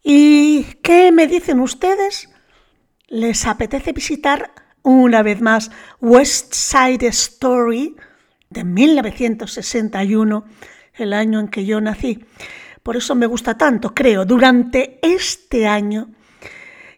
¿Y 0.02 0.64
qué 0.82 1.10
me 1.10 1.26
dicen 1.26 1.60
ustedes? 1.60 2.28
¿Les 3.08 3.46
apetece 3.46 3.92
visitar 3.92 4.59
una 4.82 5.22
vez 5.22 5.40
más 5.40 5.70
West 6.00 6.52
Side 6.54 7.06
Story 7.08 7.96
de 8.48 8.64
1961 8.64 10.44
el 10.94 11.12
año 11.12 11.40
en 11.40 11.48
que 11.48 11.64
yo 11.64 11.80
nací. 11.80 12.24
Por 12.82 12.96
eso 12.96 13.14
me 13.14 13.26
gusta 13.26 13.56
tanto, 13.56 13.94
creo. 13.94 14.24
Durante 14.24 14.98
este 15.02 15.66
año 15.66 16.08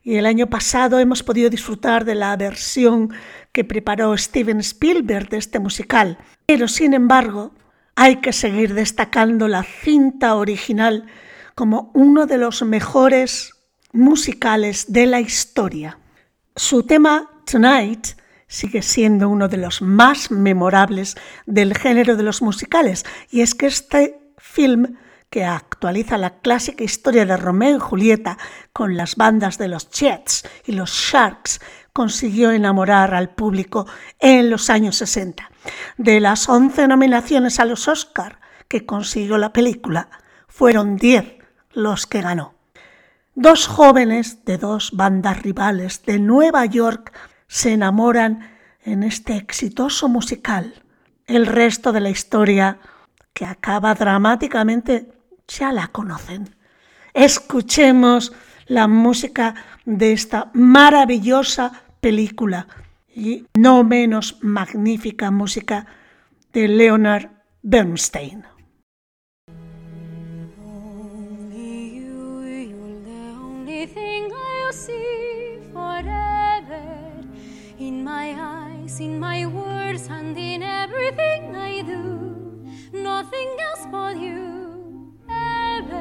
y 0.03 0.17
el 0.17 0.27
año 0.27 0.49
pasado 0.49 0.99
hemos 0.99 1.23
podido 1.23 1.51
disfrutar 1.51 2.05
de 2.05 2.15
la 2.15 2.37
versión 2.37 3.13
que 3.53 3.65
preparó 3.65 4.17
Steven 4.17 4.59
Spielberg 4.61 5.29
de 5.29 5.39
este 5.39 5.59
musical. 5.59 6.19
Pero 6.47 6.69
sin 6.69 6.95
embargo, 6.95 7.53
hay 7.95 8.17
que 8.17 8.33
seguir 8.33 8.75
destacando 8.75 9.49
la 9.49 9.63
cinta 9.63 10.35
original 10.35 11.07
como 11.55 11.91
uno 11.95 12.27
de 12.27 12.39
los 12.39 12.63
mejores 12.63 13.53
musicales 13.93 14.93
de 14.93 15.07
la 15.07 15.21
historia. 15.21 15.99
Su 16.57 16.85
tema 16.85 17.32
Tonight 17.45 18.09
sigue 18.47 18.83
siendo 18.83 19.29
uno 19.29 19.49
de 19.49 19.57
los 19.57 19.83
más 19.83 20.31
memorables 20.31 21.17
del 21.47 21.77
género 21.77 22.17
de 22.17 22.23
los 22.23 22.43
musicales 22.43 23.05
y 23.31 23.41
es 23.41 23.55
que 23.55 23.67
este 23.67 24.19
film 24.39 24.97
que 25.31 25.45
actualiza 25.47 26.19
la 26.19 26.41
clásica 26.41 26.85
historia 26.85 27.25
de 27.25 27.39
Romeo 27.39 27.79
y 27.79 27.81
Julieta 27.81 28.37
con 28.75 28.99
las 28.99 29.17
bandas 29.17 29.57
de 29.57 29.69
los 29.69 29.89
Jets 29.91 30.45
y 30.67 30.73
los 30.73 30.91
Sharks, 30.91 31.61
consiguió 31.95 32.53
enamorar 32.53 33.15
al 33.15 33.31
público 33.31 33.87
en 34.19 34.51
los 34.51 34.69
años 34.69 34.97
60. 34.97 35.51
De 35.97 36.21
las 36.21 36.49
11 36.49 36.87
nominaciones 36.87 37.61
a 37.61 37.65
los 37.65 37.89
Oscar 37.89 38.41
que 38.69 38.85
consiguió 38.85 39.39
la 39.39 39.55
película, 39.55 40.09
fueron 40.49 40.97
10 40.97 41.37
los 41.73 42.07
que 42.07 42.21
ganó. 42.21 42.55
Dos 43.35 43.67
jóvenes 43.67 44.45
de 44.45 44.59
dos 44.59 44.91
bandas 44.93 45.43
rivales 45.43 46.03
de 46.05 46.19
Nueva 46.19 46.67
York 46.67 47.13
se 47.53 47.75
enamoran 47.75 48.49
en 48.83 49.03
este 49.03 49.37
exitoso 49.37 50.09
musical. 50.09 50.73
El 51.27 51.47
resto 51.47 51.93
de 51.93 52.01
la 52.01 52.09
historia, 52.09 52.79
que 53.35 53.45
acaba 53.45 53.95
dramáticamente, 53.95 55.13
ya 55.47 55.71
la 55.71 55.89
conocen. 55.89 56.57
Escuchemos 57.13 58.33
la 58.69 58.89
música 58.89 59.55
de 59.85 60.13
esta 60.13 60.51
maravillosa 60.55 61.83
película 62.01 62.69
y 63.15 63.45
no 63.53 63.85
menos 63.85 64.39
magnífica 64.41 65.31
música 65.31 65.87
de 66.55 66.69
Leonard 66.69 67.29
Bernstein. 67.61 68.47
in 74.89 75.12
in 79.01 79.19
my 79.19 79.47
words, 79.47 80.09
and 80.09 80.37
in 80.37 80.63
everything 80.63 81.57
I 81.57 81.83
do. 81.83 82.67
Nothing 82.93 83.57
else 83.61 83.87
but 83.91 84.19
you, 84.19 85.15
ever. 85.29 85.97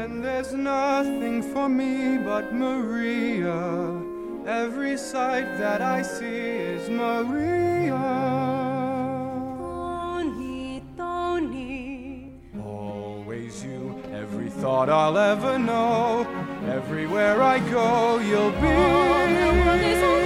And 0.00 0.24
there's 0.24 0.52
nothing 0.52 1.42
for 1.42 1.68
me 1.68 2.18
but 2.18 2.54
Maria. 2.54 4.02
Every 4.46 4.96
sight 4.96 5.58
that 5.58 5.82
I 5.82 6.02
see 6.02 6.26
is 6.26 6.88
Maria. 6.88 7.98
Tony, 9.58 10.82
Tony. 10.96 12.32
Always 12.64 13.64
you, 13.64 14.02
every 14.12 14.50
thought 14.50 14.88
I'll 14.88 15.18
ever 15.18 15.58
know. 15.58 16.26
Everywhere 16.68 17.42
I 17.42 17.58
go, 17.58 18.18
you'll 18.18 18.52
be. 18.52 18.68
Oh, 18.68 20.19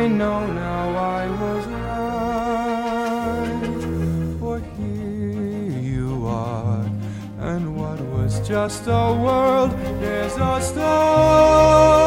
I 0.00 0.08
know 0.08 0.46
now 0.46 0.96
I 0.96 1.28
was 1.42 1.66
right. 1.66 3.20
For 4.40 4.58
here 4.78 5.78
you 5.78 6.26
are, 6.26 6.86
and 7.38 7.76
what 7.76 8.00
was 8.00 8.40
just 8.48 8.86
a 8.86 9.12
world 9.24 9.74
is 10.00 10.38
a 10.38 10.60
star 10.62 12.00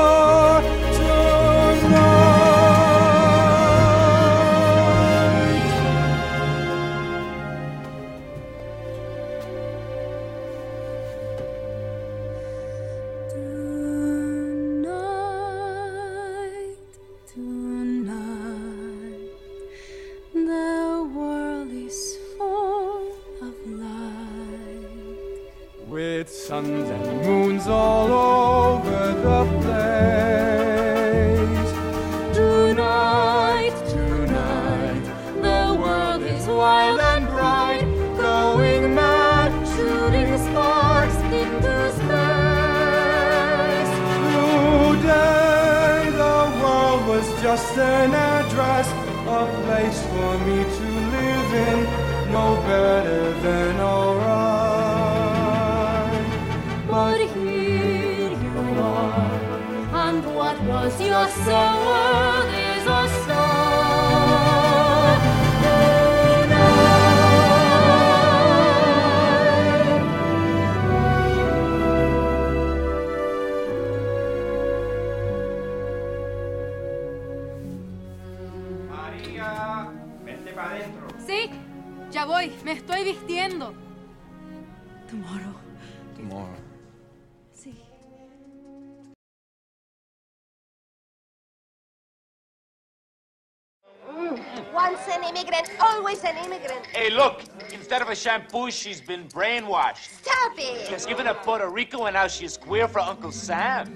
a 98.14 98.16
shampoo, 98.16 98.70
she's 98.70 99.02
been 99.02 99.28
brainwashed. 99.28 100.22
Stop 100.22 100.54
it. 100.58 100.86
She 100.86 100.94
was 100.94 101.08
given 101.08 101.26
a 101.26 101.34
Puerto 101.34 101.68
Rico 101.68 102.06
and 102.06 102.14
now 102.14 102.28
she's 102.28 102.58
queer 102.58 102.88
for 102.88 103.00
Uncle 103.00 103.32
Sam. 103.32 103.88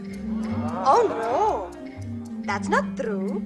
Oh 0.84 1.06
no, 1.08 1.70
that's 2.42 2.68
not 2.68 2.98
true. 2.98 3.44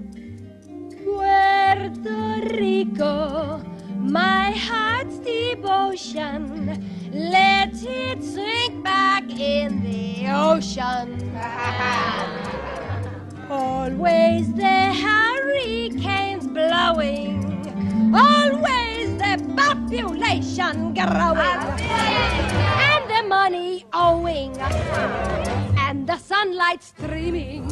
Puerto 1.03 2.55
Rico, 2.55 3.61
my 3.97 4.51
heart's 4.51 5.19
devotion. 5.19 6.87
Let 7.11 7.73
it 7.83 8.23
sink 8.23 8.81
back 8.81 9.29
in 9.29 9.83
the 9.83 10.29
ocean. 10.31 11.35
Always 13.49 14.53
the 14.53 14.80
population 20.01 20.93
growing. 20.93 21.61
And 22.89 23.09
the 23.09 23.23
money 23.27 23.85
owing, 23.93 24.57
and 25.77 26.07
the 26.07 26.17
sunlight 26.17 26.83
streaming, 26.83 27.71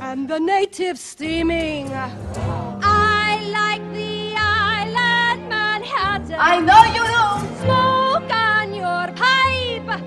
and 0.00 0.28
the 0.28 0.38
natives 0.38 1.00
steaming. 1.00 1.92
I 1.92 3.40
like 3.52 3.82
the 3.92 4.34
island 4.36 5.48
Manhattan. 5.48 6.36
I 6.38 6.60
know 6.60 6.84
you 6.96 7.04
do. 7.14 7.24
Smoke 7.62 8.30
on 8.32 8.74
your 8.74 9.06
pipe 9.14 10.00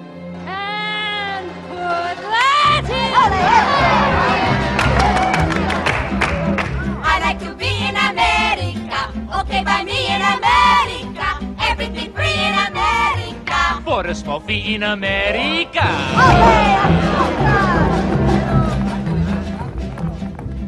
and 0.48 1.46
put 1.70 2.18
that 2.34 2.86
in. 2.86 3.32
I 7.04 7.20
like 7.22 7.40
to 7.40 7.54
be 7.56 7.72
in 7.88 7.96
America. 7.96 9.12
Okay, 9.42 9.64
by 9.64 9.84
me 9.84 10.08
in 10.08 10.22
America. 10.22 10.97
Everything 11.80 12.12
free 12.12 12.34
in 12.34 12.56
America. 12.74 13.82
For 13.86 14.08
a 14.08 14.16
small 14.16 14.40
fee 14.40 14.74
in 14.74 14.82
America. 14.82 15.86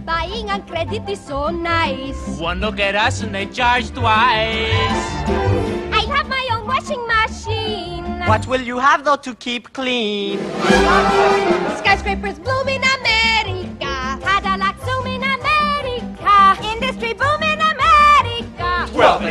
Buying 0.05 0.51
on 0.51 0.61
credit 0.67 1.09
is 1.09 1.19
so 1.19 1.49
nice. 1.49 2.37
One 2.37 2.59
look 2.59 2.79
at 2.79 2.93
us 2.93 3.23
and 3.23 3.33
they 3.33 3.47
charge 3.47 3.89
twice. 3.89 5.09
I 5.91 6.05
have 6.13 6.29
my 6.29 6.47
own 6.53 6.67
washing 6.67 7.03
machine. 7.07 8.21
What 8.27 8.45
will 8.45 8.61
you 8.61 8.77
have 8.77 9.03
though 9.03 9.15
to 9.15 9.33
keep 9.33 9.73
clean? 9.73 10.37
Skyscrapers 11.79 12.37
bloom 12.37 12.69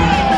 Woo! 0.00 0.29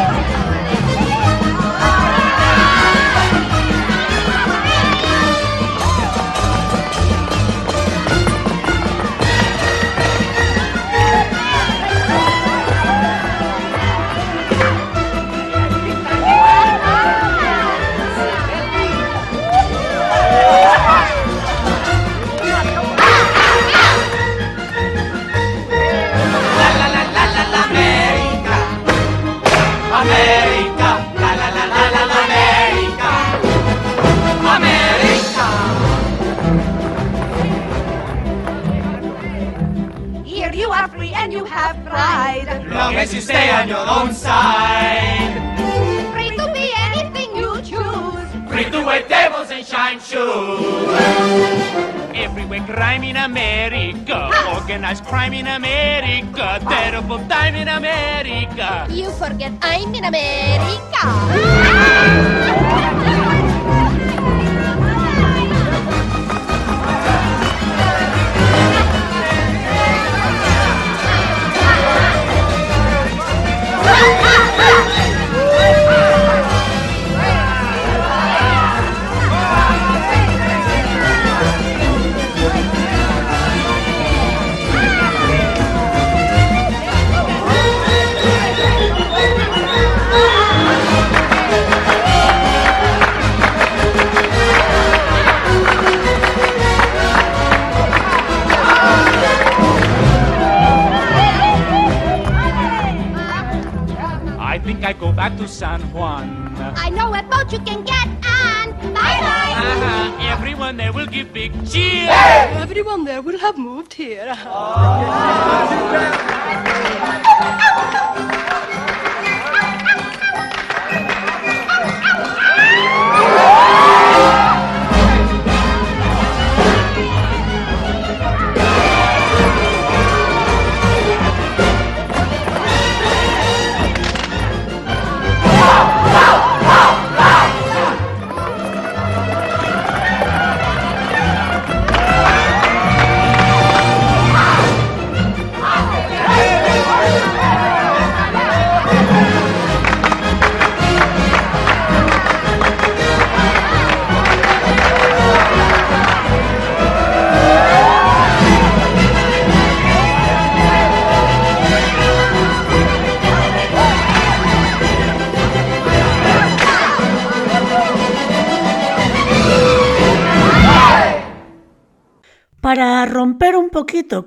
Forget 60.03 60.42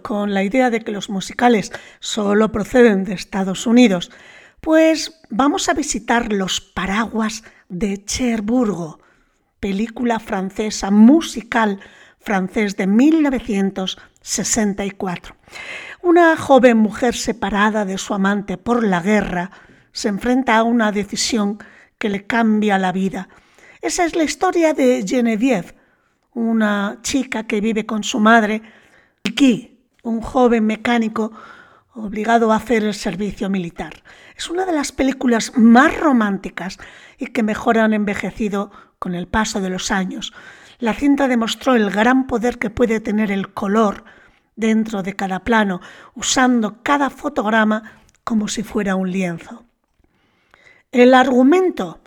con 0.01 0.33
la 0.33 0.43
idea 0.43 0.71
de 0.71 0.81
que 0.81 0.91
los 0.91 1.09
musicales 1.09 1.71
solo 1.99 2.51
proceden 2.51 3.03
de 3.03 3.13
Estados 3.13 3.67
Unidos, 3.67 4.11
pues 4.61 5.21
vamos 5.29 5.69
a 5.69 5.73
visitar 5.73 6.33
los 6.33 6.59
paraguas 6.59 7.43
de 7.69 8.03
Cherburgo, 8.03 8.99
película 9.59 10.19
francesa 10.19 10.89
musical 10.89 11.79
francés 12.19 12.75
de 12.75 12.87
1964. 12.87 15.35
Una 16.01 16.35
joven 16.35 16.77
mujer 16.77 17.13
separada 17.13 17.85
de 17.85 17.99
su 17.99 18.15
amante 18.15 18.57
por 18.57 18.83
la 18.83 19.01
guerra 19.01 19.51
se 19.91 20.07
enfrenta 20.07 20.57
a 20.57 20.63
una 20.63 20.91
decisión 20.91 21.59
que 21.99 22.09
le 22.09 22.25
cambia 22.25 22.79
la 22.79 22.91
vida. 22.91 23.29
Esa 23.81 24.05
es 24.05 24.15
la 24.15 24.23
historia 24.23 24.73
de 24.73 25.05
Geneviève, 25.05 25.75
una 26.33 26.97
chica 27.03 27.43
que 27.43 27.61
vive 27.61 27.85
con 27.85 28.03
su 28.03 28.19
madre, 28.19 28.63
y 29.23 29.74
un 30.05 30.21
joven 30.21 30.65
mecánico 30.65 31.31
obligado 31.93 32.51
a 32.51 32.57
hacer 32.57 32.83
el 32.83 32.93
servicio 32.93 33.49
militar. 33.49 34.03
Es 34.37 34.49
una 34.49 34.65
de 34.65 34.73
las 34.73 34.91
películas 34.91 35.53
más 35.57 35.97
románticas 35.97 36.77
y 37.17 37.27
que 37.27 37.43
mejor 37.43 37.79
han 37.79 37.93
envejecido 37.93 38.71
con 38.99 39.15
el 39.15 39.27
paso 39.27 39.61
de 39.61 39.69
los 39.69 39.91
años. 39.91 40.33
La 40.79 40.93
cinta 40.93 41.27
demostró 41.27 41.75
el 41.75 41.89
gran 41.89 42.27
poder 42.27 42.59
que 42.59 42.69
puede 42.69 42.99
tener 42.99 43.31
el 43.31 43.53
color 43.53 44.03
dentro 44.55 45.03
de 45.03 45.15
cada 45.15 45.39
plano, 45.39 45.81
usando 46.13 46.83
cada 46.83 47.09
fotograma 47.09 47.83
como 48.23 48.47
si 48.47 48.61
fuera 48.63 48.95
un 48.95 49.11
lienzo. 49.11 49.63
El 50.91 51.13
argumento 51.13 51.99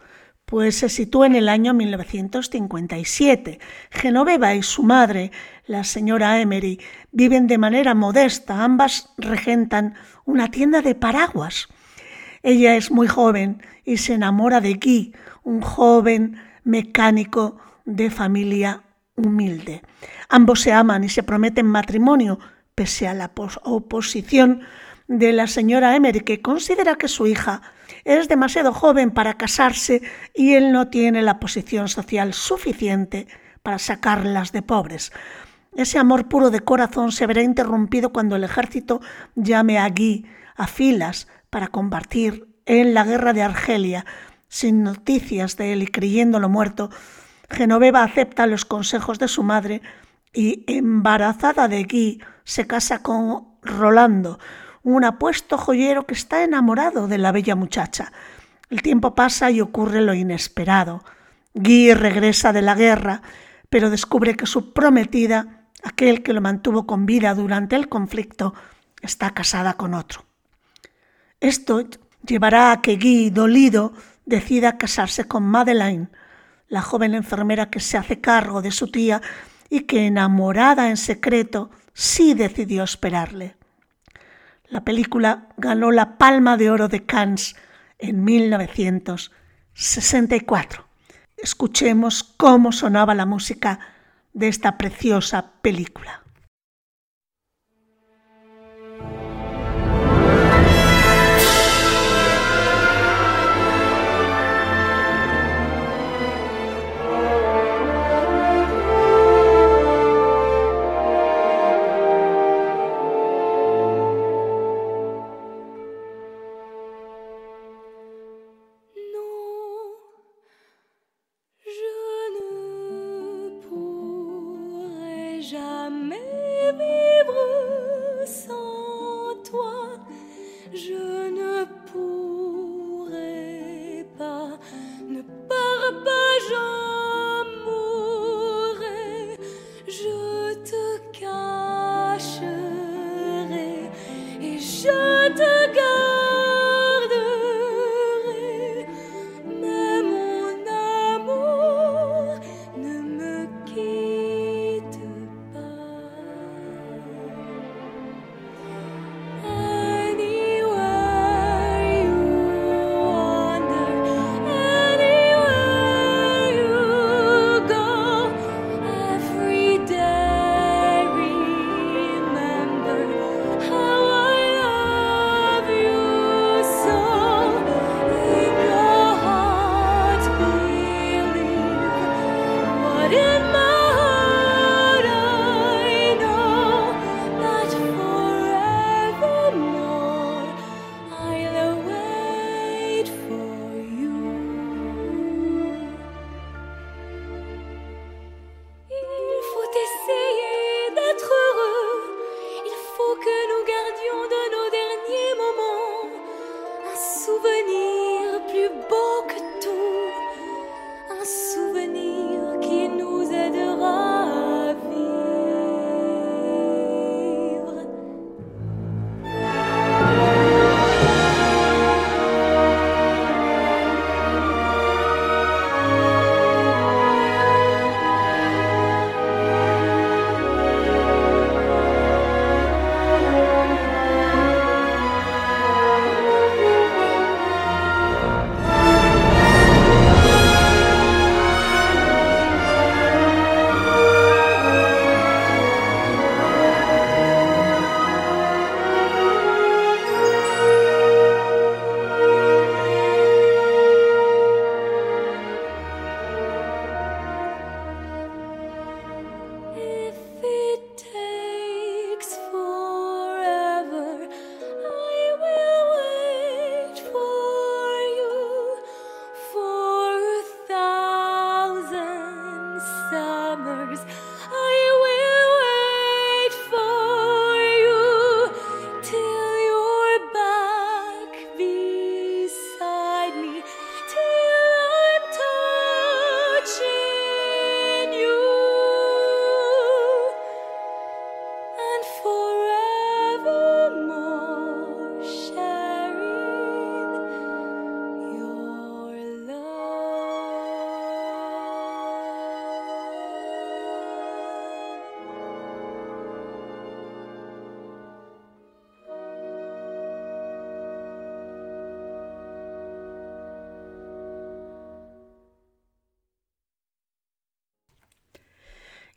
pues 0.48 0.76
se 0.76 0.88
sitúa 0.88 1.26
en 1.26 1.34
el 1.34 1.46
año 1.46 1.74
1957. 1.74 3.60
Genoveva 3.90 4.54
y 4.54 4.62
su 4.62 4.82
madre, 4.82 5.30
la 5.66 5.84
señora 5.84 6.40
Emery, 6.40 6.80
viven 7.12 7.46
de 7.46 7.58
manera 7.58 7.94
modesta. 7.94 8.64
Ambas 8.64 9.10
regentan 9.18 9.92
una 10.24 10.50
tienda 10.50 10.80
de 10.80 10.94
paraguas. 10.94 11.68
Ella 12.42 12.76
es 12.76 12.90
muy 12.90 13.08
joven 13.08 13.62
y 13.84 13.98
se 13.98 14.14
enamora 14.14 14.62
de 14.62 14.72
Guy, 14.82 15.14
un 15.42 15.60
joven 15.60 16.40
mecánico 16.64 17.58
de 17.84 18.10
familia 18.10 18.84
humilde. 19.16 19.82
Ambos 20.30 20.62
se 20.62 20.72
aman 20.72 21.04
y 21.04 21.10
se 21.10 21.22
prometen 21.22 21.66
matrimonio, 21.66 22.38
pese 22.74 23.06
a 23.06 23.12
la 23.12 23.32
oposición 23.64 24.62
de 25.08 25.34
la 25.34 25.46
señora 25.46 25.94
Emery, 25.94 26.20
que 26.20 26.40
considera 26.40 26.94
que 26.94 27.08
su 27.08 27.26
hija 27.26 27.60
es 28.08 28.26
demasiado 28.26 28.72
joven 28.72 29.10
para 29.10 29.34
casarse 29.34 30.00
y 30.34 30.54
él 30.54 30.72
no 30.72 30.88
tiene 30.88 31.20
la 31.20 31.38
posición 31.38 31.88
social 31.88 32.32
suficiente 32.32 33.28
para 33.62 33.78
sacarlas 33.78 34.50
de 34.50 34.62
pobres. 34.62 35.12
Ese 35.76 35.98
amor 35.98 36.26
puro 36.26 36.50
de 36.50 36.60
corazón 36.60 37.12
se 37.12 37.26
verá 37.26 37.42
interrumpido 37.42 38.10
cuando 38.10 38.34
el 38.34 38.44
ejército 38.44 39.02
llame 39.34 39.78
a 39.78 39.90
Guy 39.90 40.24
a 40.56 40.66
filas 40.66 41.28
para 41.50 41.68
combatir 41.68 42.48
en 42.64 42.94
la 42.94 43.04
guerra 43.04 43.34
de 43.34 43.42
Argelia. 43.42 44.06
Sin 44.48 44.82
noticias 44.82 45.58
de 45.58 45.74
él 45.74 45.82
y 45.82 45.86
creyéndolo 45.88 46.48
muerto, 46.48 46.88
Genoveva 47.50 48.02
acepta 48.02 48.46
los 48.46 48.64
consejos 48.64 49.18
de 49.18 49.28
su 49.28 49.42
madre 49.42 49.82
y, 50.32 50.64
embarazada 50.66 51.68
de 51.68 51.84
Guy, 51.84 52.22
se 52.44 52.66
casa 52.66 53.02
con 53.02 53.48
Rolando, 53.60 54.38
un 54.94 55.04
apuesto 55.04 55.58
joyero 55.58 56.06
que 56.06 56.14
está 56.14 56.42
enamorado 56.42 57.08
de 57.08 57.18
la 57.18 57.30
bella 57.30 57.54
muchacha. 57.54 58.10
El 58.70 58.80
tiempo 58.80 59.14
pasa 59.14 59.50
y 59.50 59.60
ocurre 59.60 60.00
lo 60.00 60.14
inesperado. 60.14 61.04
Guy 61.52 61.92
regresa 61.92 62.54
de 62.54 62.62
la 62.62 62.74
guerra, 62.74 63.20
pero 63.68 63.90
descubre 63.90 64.34
que 64.34 64.46
su 64.46 64.72
prometida, 64.72 65.66
aquel 65.82 66.22
que 66.22 66.32
lo 66.32 66.40
mantuvo 66.40 66.86
con 66.86 67.04
vida 67.04 67.34
durante 67.34 67.76
el 67.76 67.90
conflicto, 67.90 68.54
está 69.02 69.30
casada 69.30 69.74
con 69.74 69.92
otro. 69.92 70.24
Esto 71.38 71.84
llevará 72.26 72.72
a 72.72 72.80
que 72.80 72.96
Guy, 72.96 73.28
dolido, 73.28 73.92
decida 74.24 74.78
casarse 74.78 75.24
con 75.24 75.42
Madeleine, 75.42 76.08
la 76.68 76.80
joven 76.80 77.12
enfermera 77.12 77.68
que 77.68 77.80
se 77.80 77.98
hace 77.98 78.22
cargo 78.22 78.62
de 78.62 78.70
su 78.70 78.90
tía 78.90 79.20
y 79.68 79.80
que, 79.80 80.06
enamorada 80.06 80.88
en 80.88 80.96
secreto, 80.96 81.70
sí 81.92 82.32
decidió 82.32 82.84
esperarle. 82.84 83.57
La 84.70 84.84
película 84.84 85.48
ganó 85.56 85.90
la 85.90 86.18
Palma 86.18 86.58
de 86.58 86.70
Oro 86.70 86.88
de 86.88 87.06
Cannes 87.06 87.56
en 87.98 88.22
1964. 88.22 90.86
Escuchemos 91.38 92.22
cómo 92.22 92.72
sonaba 92.72 93.14
la 93.14 93.24
música 93.24 93.80
de 94.34 94.48
esta 94.48 94.76
preciosa 94.76 95.52
película. 95.62 96.22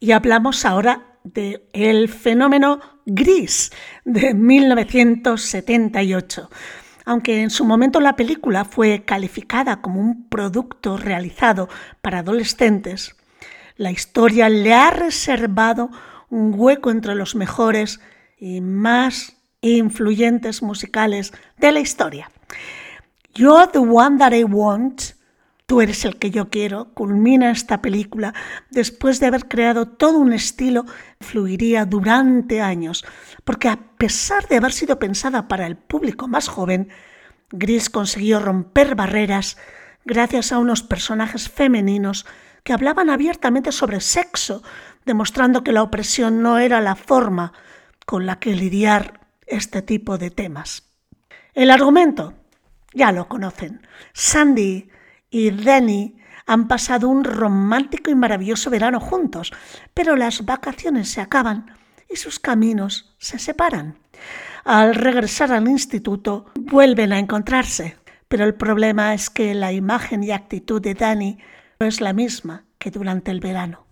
Y 0.03 0.13
hablamos 0.13 0.65
ahora 0.65 1.19
de 1.23 1.69
El 1.73 2.09
fenómeno 2.09 2.79
gris 3.05 3.71
de 4.03 4.33
1978. 4.33 6.49
Aunque 7.05 7.43
en 7.43 7.51
su 7.51 7.65
momento 7.65 7.99
la 7.99 8.15
película 8.15 8.65
fue 8.65 9.03
calificada 9.05 9.79
como 9.79 10.01
un 10.01 10.27
producto 10.27 10.97
realizado 10.97 11.69
para 12.01 12.17
adolescentes, 12.19 13.15
la 13.77 13.91
historia 13.91 14.49
le 14.49 14.73
ha 14.73 14.89
reservado 14.89 15.91
un 16.31 16.53
hueco 16.55 16.89
entre 16.89 17.13
los 17.13 17.35
mejores 17.35 17.99
y 18.39 18.59
más 18.59 19.37
influyentes 19.61 20.63
musicales 20.63 21.31
de 21.57 21.73
la 21.73 21.79
historia. 21.79 22.31
You're 23.35 23.69
the 23.71 23.77
one 23.77 24.17
that 24.17 24.33
I 24.33 24.45
want, 24.45 25.13
tú 25.71 25.79
eres 25.79 26.03
el 26.03 26.17
que 26.17 26.31
yo 26.31 26.49
quiero, 26.49 26.93
culmina 26.93 27.49
esta 27.49 27.81
película 27.81 28.33
después 28.71 29.21
de 29.21 29.27
haber 29.27 29.47
creado 29.47 29.87
todo 29.87 30.19
un 30.19 30.33
estilo 30.33 30.83
fluiría 31.21 31.85
durante 31.85 32.59
años, 32.59 33.05
porque 33.45 33.69
a 33.69 33.79
pesar 33.97 34.49
de 34.49 34.57
haber 34.57 34.73
sido 34.73 34.99
pensada 34.99 35.47
para 35.47 35.65
el 35.67 35.77
público 35.77 36.27
más 36.27 36.49
joven, 36.49 36.89
Gris 37.51 37.89
consiguió 37.89 38.41
romper 38.41 38.95
barreras 38.95 39.55
gracias 40.03 40.51
a 40.51 40.57
unos 40.57 40.83
personajes 40.83 41.49
femeninos 41.49 42.25
que 42.65 42.73
hablaban 42.73 43.09
abiertamente 43.09 43.71
sobre 43.71 44.01
sexo, 44.01 44.63
demostrando 45.05 45.63
que 45.63 45.71
la 45.71 45.83
opresión 45.83 46.41
no 46.41 46.59
era 46.59 46.81
la 46.81 46.97
forma 46.97 47.53
con 48.05 48.25
la 48.25 48.39
que 48.39 48.55
lidiar 48.55 49.21
este 49.47 49.81
tipo 49.81 50.17
de 50.17 50.31
temas. 50.31 50.91
El 51.53 51.71
argumento, 51.71 52.33
ya 52.93 53.13
lo 53.13 53.29
conocen. 53.29 53.87
Sandy 54.11 54.90
y 55.31 55.49
Denny 55.49 56.17
han 56.45 56.67
pasado 56.67 57.07
un 57.07 57.23
romántico 57.23 58.11
y 58.11 58.15
maravilloso 58.15 58.69
verano 58.69 58.99
juntos, 58.99 59.51
pero 59.93 60.15
las 60.15 60.45
vacaciones 60.45 61.09
se 61.09 61.21
acaban 61.21 61.73
y 62.09 62.17
sus 62.17 62.39
caminos 62.39 63.15
se 63.17 63.39
separan. 63.39 63.97
Al 64.65 64.93
regresar 64.93 65.51
al 65.51 65.67
instituto, 65.67 66.45
vuelven 66.59 67.13
a 67.13 67.19
encontrarse, 67.19 67.97
pero 68.27 68.43
el 68.45 68.53
problema 68.53 69.13
es 69.13 69.29
que 69.29 69.55
la 69.55 69.71
imagen 69.71 70.23
y 70.23 70.31
actitud 70.31 70.81
de 70.81 70.93
Danny 70.93 71.39
no 71.79 71.87
es 71.87 72.01
la 72.01 72.13
misma 72.13 72.65
que 72.77 72.91
durante 72.91 73.31
el 73.31 73.39
verano. 73.39 73.90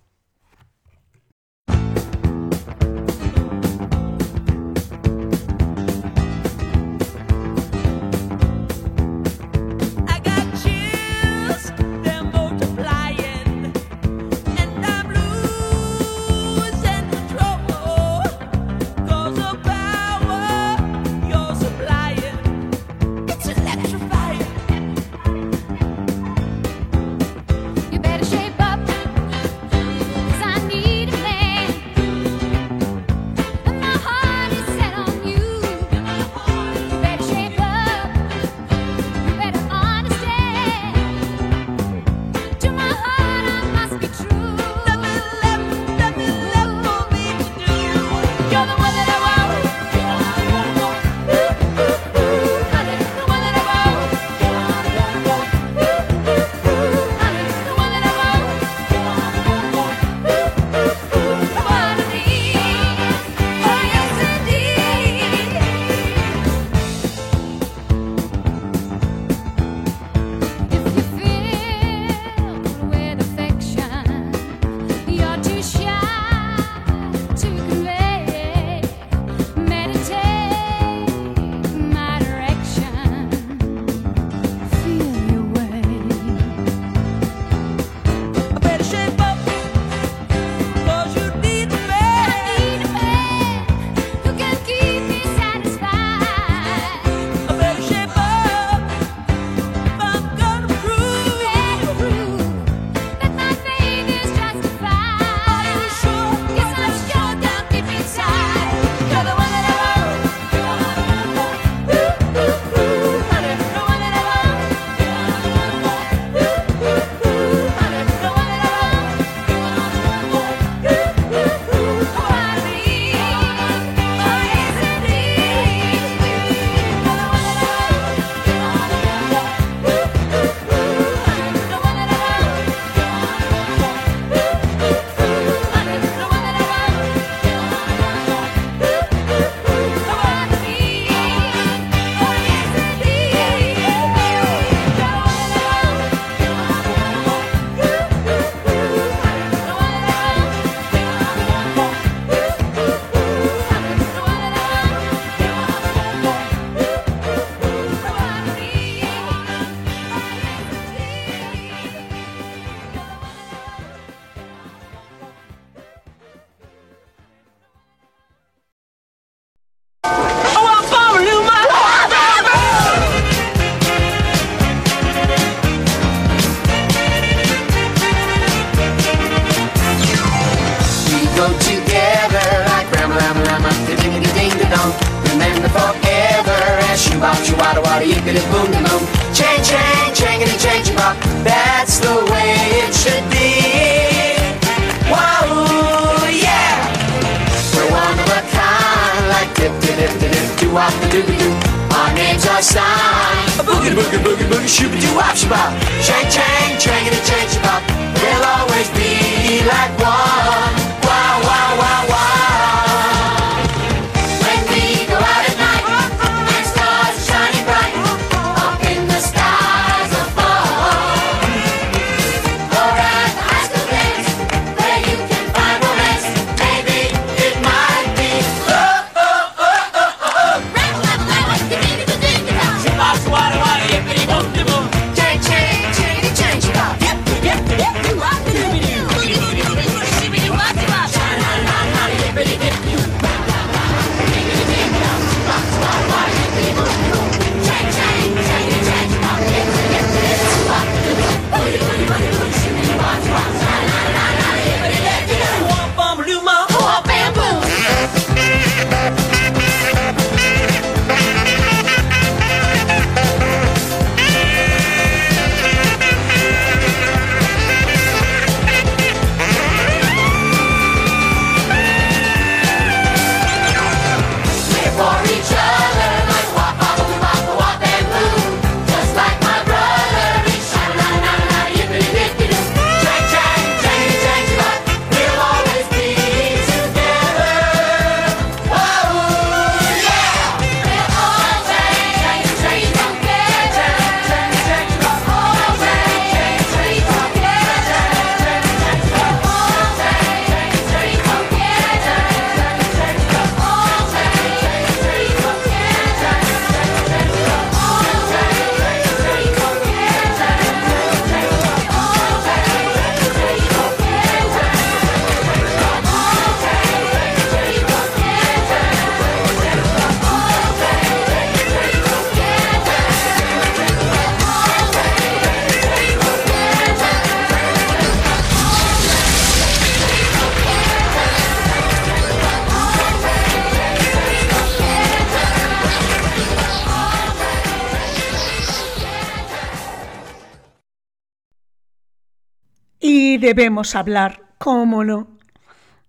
Debemos 343.56 343.96
hablar, 343.96 344.44
cómo 344.60 345.04
no, 345.04 345.28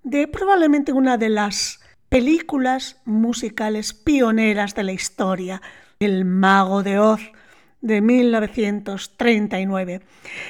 de 0.03 0.29
probablemente 0.29 0.93
una 0.93 1.17
de 1.17 1.31
las 1.31 1.81
películas 2.11 3.01
musicales 3.07 3.95
pioneras 3.95 4.75
de 4.75 4.83
la 4.83 4.93
historia, 4.93 5.63
El 6.01 6.27
Mago 6.27 6.83
de 6.83 6.99
Oz, 6.99 7.33
de 7.81 8.03
1939. 8.03 10.03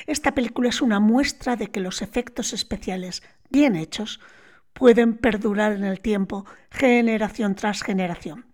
Esta 0.09 0.34
película 0.34 0.68
es 0.68 0.82
una 0.82 0.99
muestra 0.99 1.55
de 1.55 1.68
que 1.68 1.78
los 1.78 2.03
efectos 2.03 2.53
especiales 2.53 3.22
bien 3.51 3.76
hechos 3.76 4.18
pueden 4.72 5.16
perdurar 5.16 5.70
en 5.70 5.84
el 5.84 6.01
tiempo, 6.01 6.45
generación 6.72 7.55
tras 7.55 7.84
generación. 7.84 8.47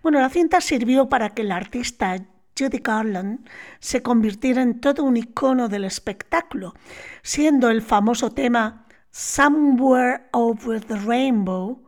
Bueno, 0.00 0.20
la 0.20 0.30
cinta 0.30 0.60
sirvió 0.60 1.08
para 1.08 1.30
que 1.30 1.42
el 1.42 1.50
artista 1.50 2.18
Judy 2.60 2.80
Garland 2.82 3.48
se 3.78 4.02
convirtiera 4.02 4.60
en 4.60 4.80
todo 4.80 5.02
un 5.02 5.16
icono 5.16 5.68
del 5.68 5.84
espectáculo, 5.84 6.74
siendo 7.22 7.70
el 7.70 7.80
famoso 7.80 8.30
tema 8.32 8.86
Somewhere 9.10 10.28
Over 10.32 10.84
the 10.84 10.96
Rainbow, 10.96 11.82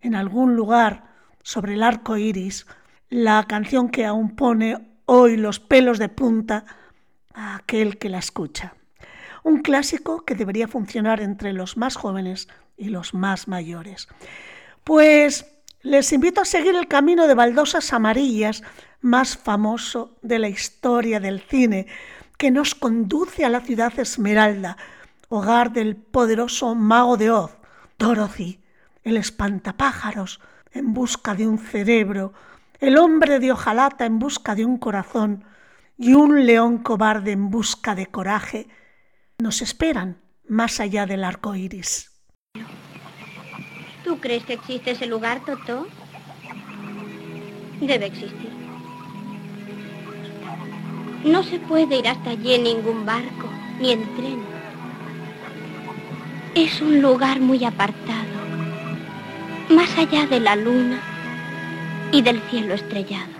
en 0.00 0.14
algún 0.14 0.56
lugar 0.56 1.04
sobre 1.42 1.74
el 1.74 1.82
arco 1.82 2.16
iris, 2.16 2.66
la 3.08 3.44
canción 3.44 3.88
que 3.88 4.04
aún 4.04 4.34
pone 4.34 5.00
hoy 5.06 5.36
los 5.36 5.60
pelos 5.60 5.98
de 5.98 6.08
punta 6.08 6.64
a 7.32 7.56
aquel 7.56 7.98
que 7.98 8.08
la 8.08 8.18
escucha. 8.18 8.74
Un 9.44 9.62
clásico 9.62 10.24
que 10.24 10.34
debería 10.34 10.66
funcionar 10.66 11.20
entre 11.20 11.52
los 11.52 11.76
más 11.76 11.94
jóvenes 11.94 12.48
y 12.76 12.88
los 12.88 13.14
más 13.14 13.46
mayores. 13.46 14.08
Pues 14.82 15.46
les 15.82 16.12
invito 16.12 16.40
a 16.40 16.44
seguir 16.44 16.74
el 16.74 16.88
camino 16.88 17.28
de 17.28 17.34
baldosas 17.34 17.92
amarillas 17.92 18.64
más 19.06 19.38
famoso 19.38 20.18
de 20.20 20.38
la 20.38 20.48
historia 20.48 21.20
del 21.20 21.40
cine, 21.40 21.86
que 22.36 22.50
nos 22.50 22.74
conduce 22.74 23.44
a 23.44 23.48
la 23.48 23.60
ciudad 23.60 23.98
Esmeralda, 23.98 24.76
hogar 25.28 25.72
del 25.72 25.96
poderoso 25.96 26.74
mago 26.74 27.16
de 27.16 27.30
Oz, 27.30 27.56
Dorothy, 27.98 28.60
el 29.04 29.16
espantapájaros 29.16 30.40
en 30.72 30.92
busca 30.92 31.34
de 31.34 31.46
un 31.46 31.58
cerebro, 31.58 32.34
el 32.80 32.98
hombre 32.98 33.38
de 33.38 33.52
hojalata 33.52 34.04
en 34.04 34.18
busca 34.18 34.54
de 34.54 34.66
un 34.66 34.76
corazón 34.76 35.44
y 35.96 36.12
un 36.12 36.44
león 36.44 36.78
cobarde 36.78 37.32
en 37.32 37.48
busca 37.48 37.94
de 37.94 38.06
coraje, 38.06 38.68
nos 39.38 39.62
esperan 39.62 40.20
más 40.48 40.80
allá 40.80 41.06
del 41.06 41.24
arco 41.24 41.54
iris. 41.54 42.10
¿Tú 44.04 44.20
crees 44.20 44.44
que 44.44 44.54
existe 44.54 44.90
ese 44.90 45.06
lugar, 45.06 45.44
Totó? 45.44 45.86
Debe 47.80 48.06
existir. 48.06 48.55
No 51.26 51.42
se 51.42 51.58
puede 51.58 51.98
ir 51.98 52.06
hasta 52.06 52.30
allí 52.30 52.54
en 52.54 52.62
ningún 52.62 53.04
barco, 53.04 53.48
ni 53.80 53.90
en 53.90 54.02
tren. 54.14 54.38
Es 56.54 56.80
un 56.80 57.02
lugar 57.02 57.40
muy 57.40 57.64
apartado, 57.64 58.36
más 59.68 59.98
allá 59.98 60.26
de 60.26 60.38
la 60.38 60.54
luna 60.54 61.00
y 62.12 62.22
del 62.22 62.40
cielo 62.42 62.74
estrellado. 62.74 63.34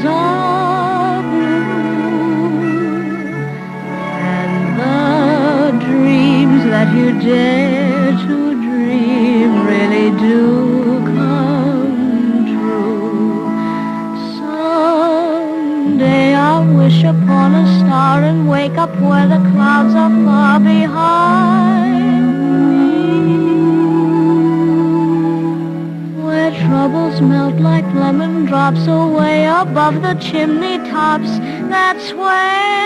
is 0.00 0.06
all. 0.06 0.39
The 30.14 30.20
chimney 30.20 30.78
tops. 30.90 31.38
That's 31.68 32.12
where 32.14 32.79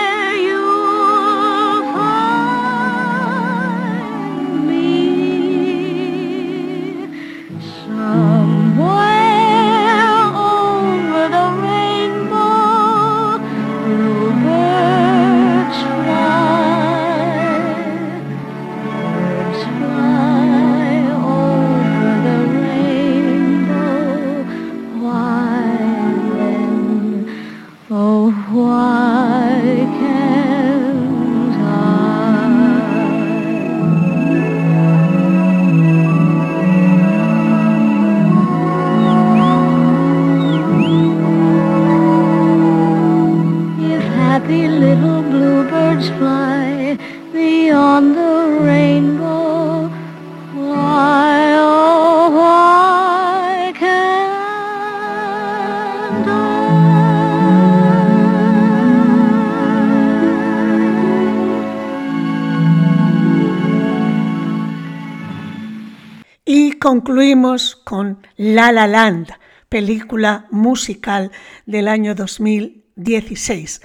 concluimos 67.05 67.75
con 67.75 68.25
La 68.35 68.71
La 68.71 68.87
Land, 68.87 69.27
película 69.69 70.47
musical 70.49 71.31
del 71.67 71.87
año 71.87 72.15
2016. 72.15 73.81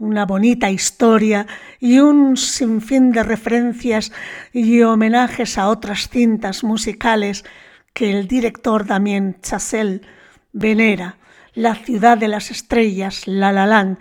Una 0.00 0.26
bonita 0.26 0.68
historia 0.68 1.46
y 1.78 2.00
un 2.00 2.36
sinfín 2.36 3.12
de 3.12 3.22
referencias 3.22 4.10
y 4.52 4.82
homenajes 4.82 5.56
a 5.56 5.68
otras 5.68 6.08
cintas 6.08 6.64
musicales 6.64 7.44
que 7.94 8.10
el 8.10 8.26
director 8.26 8.84
Damien 8.84 9.36
Chazelle 9.40 10.00
venera. 10.52 11.16
La 11.54 11.76
ciudad 11.76 12.18
de 12.18 12.26
las 12.26 12.50
estrellas, 12.50 13.28
La 13.28 13.52
La 13.52 13.66
Land, 13.66 13.98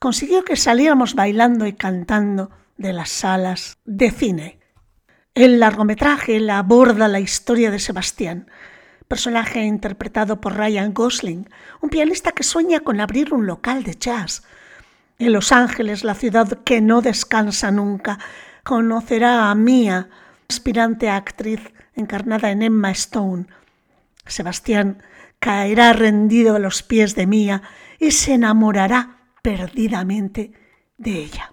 consiguió 0.00 0.44
que 0.44 0.56
saliéramos 0.56 1.14
bailando 1.14 1.68
y 1.68 1.74
cantando 1.74 2.50
de 2.76 2.94
las 2.94 3.10
salas 3.10 3.78
de 3.84 4.10
cine. 4.10 4.61
El 5.34 5.60
largometraje 5.60 6.50
aborda 6.50 7.08
la 7.08 7.18
historia 7.18 7.70
de 7.70 7.78
Sebastián, 7.78 8.50
personaje 9.08 9.62
interpretado 9.64 10.42
por 10.42 10.58
Ryan 10.58 10.92
Gosling, 10.92 11.48
un 11.80 11.88
pianista 11.88 12.32
que 12.32 12.42
sueña 12.42 12.80
con 12.80 13.00
abrir 13.00 13.32
un 13.32 13.46
local 13.46 13.82
de 13.82 13.94
jazz. 13.94 14.42
En 15.18 15.32
Los 15.32 15.50
Ángeles, 15.50 16.04
la 16.04 16.14
ciudad 16.14 16.58
que 16.64 16.82
no 16.82 17.00
descansa 17.00 17.70
nunca, 17.70 18.18
conocerá 18.62 19.50
a 19.50 19.54
Mia, 19.54 20.10
aspirante 20.50 21.08
a 21.08 21.16
actriz 21.16 21.60
encarnada 21.94 22.50
en 22.50 22.60
Emma 22.60 22.90
Stone. 22.90 23.46
Sebastián 24.26 25.02
caerá 25.38 25.94
rendido 25.94 26.56
a 26.56 26.58
los 26.58 26.82
pies 26.82 27.14
de 27.14 27.26
Mia 27.26 27.62
y 27.98 28.10
se 28.10 28.34
enamorará 28.34 29.16
perdidamente 29.40 30.52
de 30.98 31.12
ella. 31.12 31.52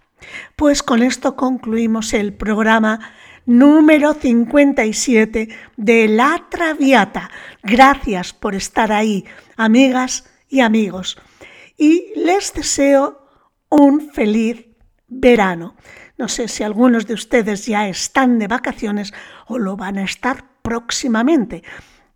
Pues 0.58 0.84
con 0.84 1.02
esto 1.02 1.38
concluimos 1.38 2.14
el 2.14 2.34
programa 2.34 3.14
número 3.50 4.14
57 4.14 5.50
de 5.76 6.08
La 6.08 6.46
Traviata. 6.52 7.32
Gracias 7.64 8.32
por 8.32 8.54
estar 8.54 8.92
ahí, 8.92 9.26
amigas 9.58 10.30
y 10.48 10.60
amigos. 10.60 11.18
Y 11.76 12.14
les 12.16 12.54
deseo 12.54 13.28
un 13.70 14.12
feliz 14.12 14.68
verano. 15.08 15.76
No 16.20 16.28
sé 16.28 16.48
si 16.48 16.62
algunos 16.62 17.08
de 17.08 17.16
ustedes 17.16 17.66
ya 17.66 17.90
están 17.90 18.38
de 18.38 18.46
vacaciones 18.46 19.16
o 19.48 19.58
lo 19.58 19.76
van 19.76 19.98
a 19.98 20.04
estar 20.04 20.46
próximamente. 20.62 21.64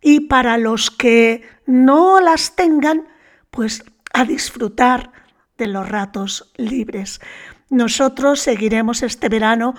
Y 0.00 0.20
para 0.20 0.56
los 0.56 0.92
que 0.92 1.42
no 1.66 2.20
las 2.20 2.54
tengan, 2.54 3.08
pues 3.50 3.82
a 4.12 4.24
disfrutar 4.24 5.10
de 5.58 5.66
los 5.66 5.88
ratos 5.88 6.52
libres. 6.56 7.20
Nosotros 7.70 8.38
seguiremos 8.38 9.02
este 9.02 9.28
verano, 9.28 9.74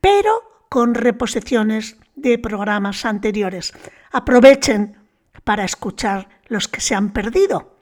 pero 0.00 0.49
con 0.70 0.94
reposiciones 0.94 1.96
de 2.14 2.38
programas 2.38 3.04
anteriores. 3.04 3.74
Aprovechen 4.12 4.96
para 5.44 5.64
escuchar 5.64 6.28
los 6.46 6.68
que 6.68 6.80
se 6.80 6.94
han 6.94 7.12
perdido. 7.12 7.76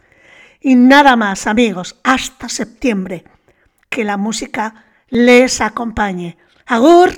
Y 0.61 0.75
nada 0.75 1.15
más, 1.15 1.47
amigos, 1.47 2.01
hasta 2.03 2.49
septiembre. 2.49 3.25
Que 3.91 4.05
la 4.05 4.17
música 4.17 4.87
les 5.09 5.61
acompañe. 5.61 6.39
Agur. 6.67 7.11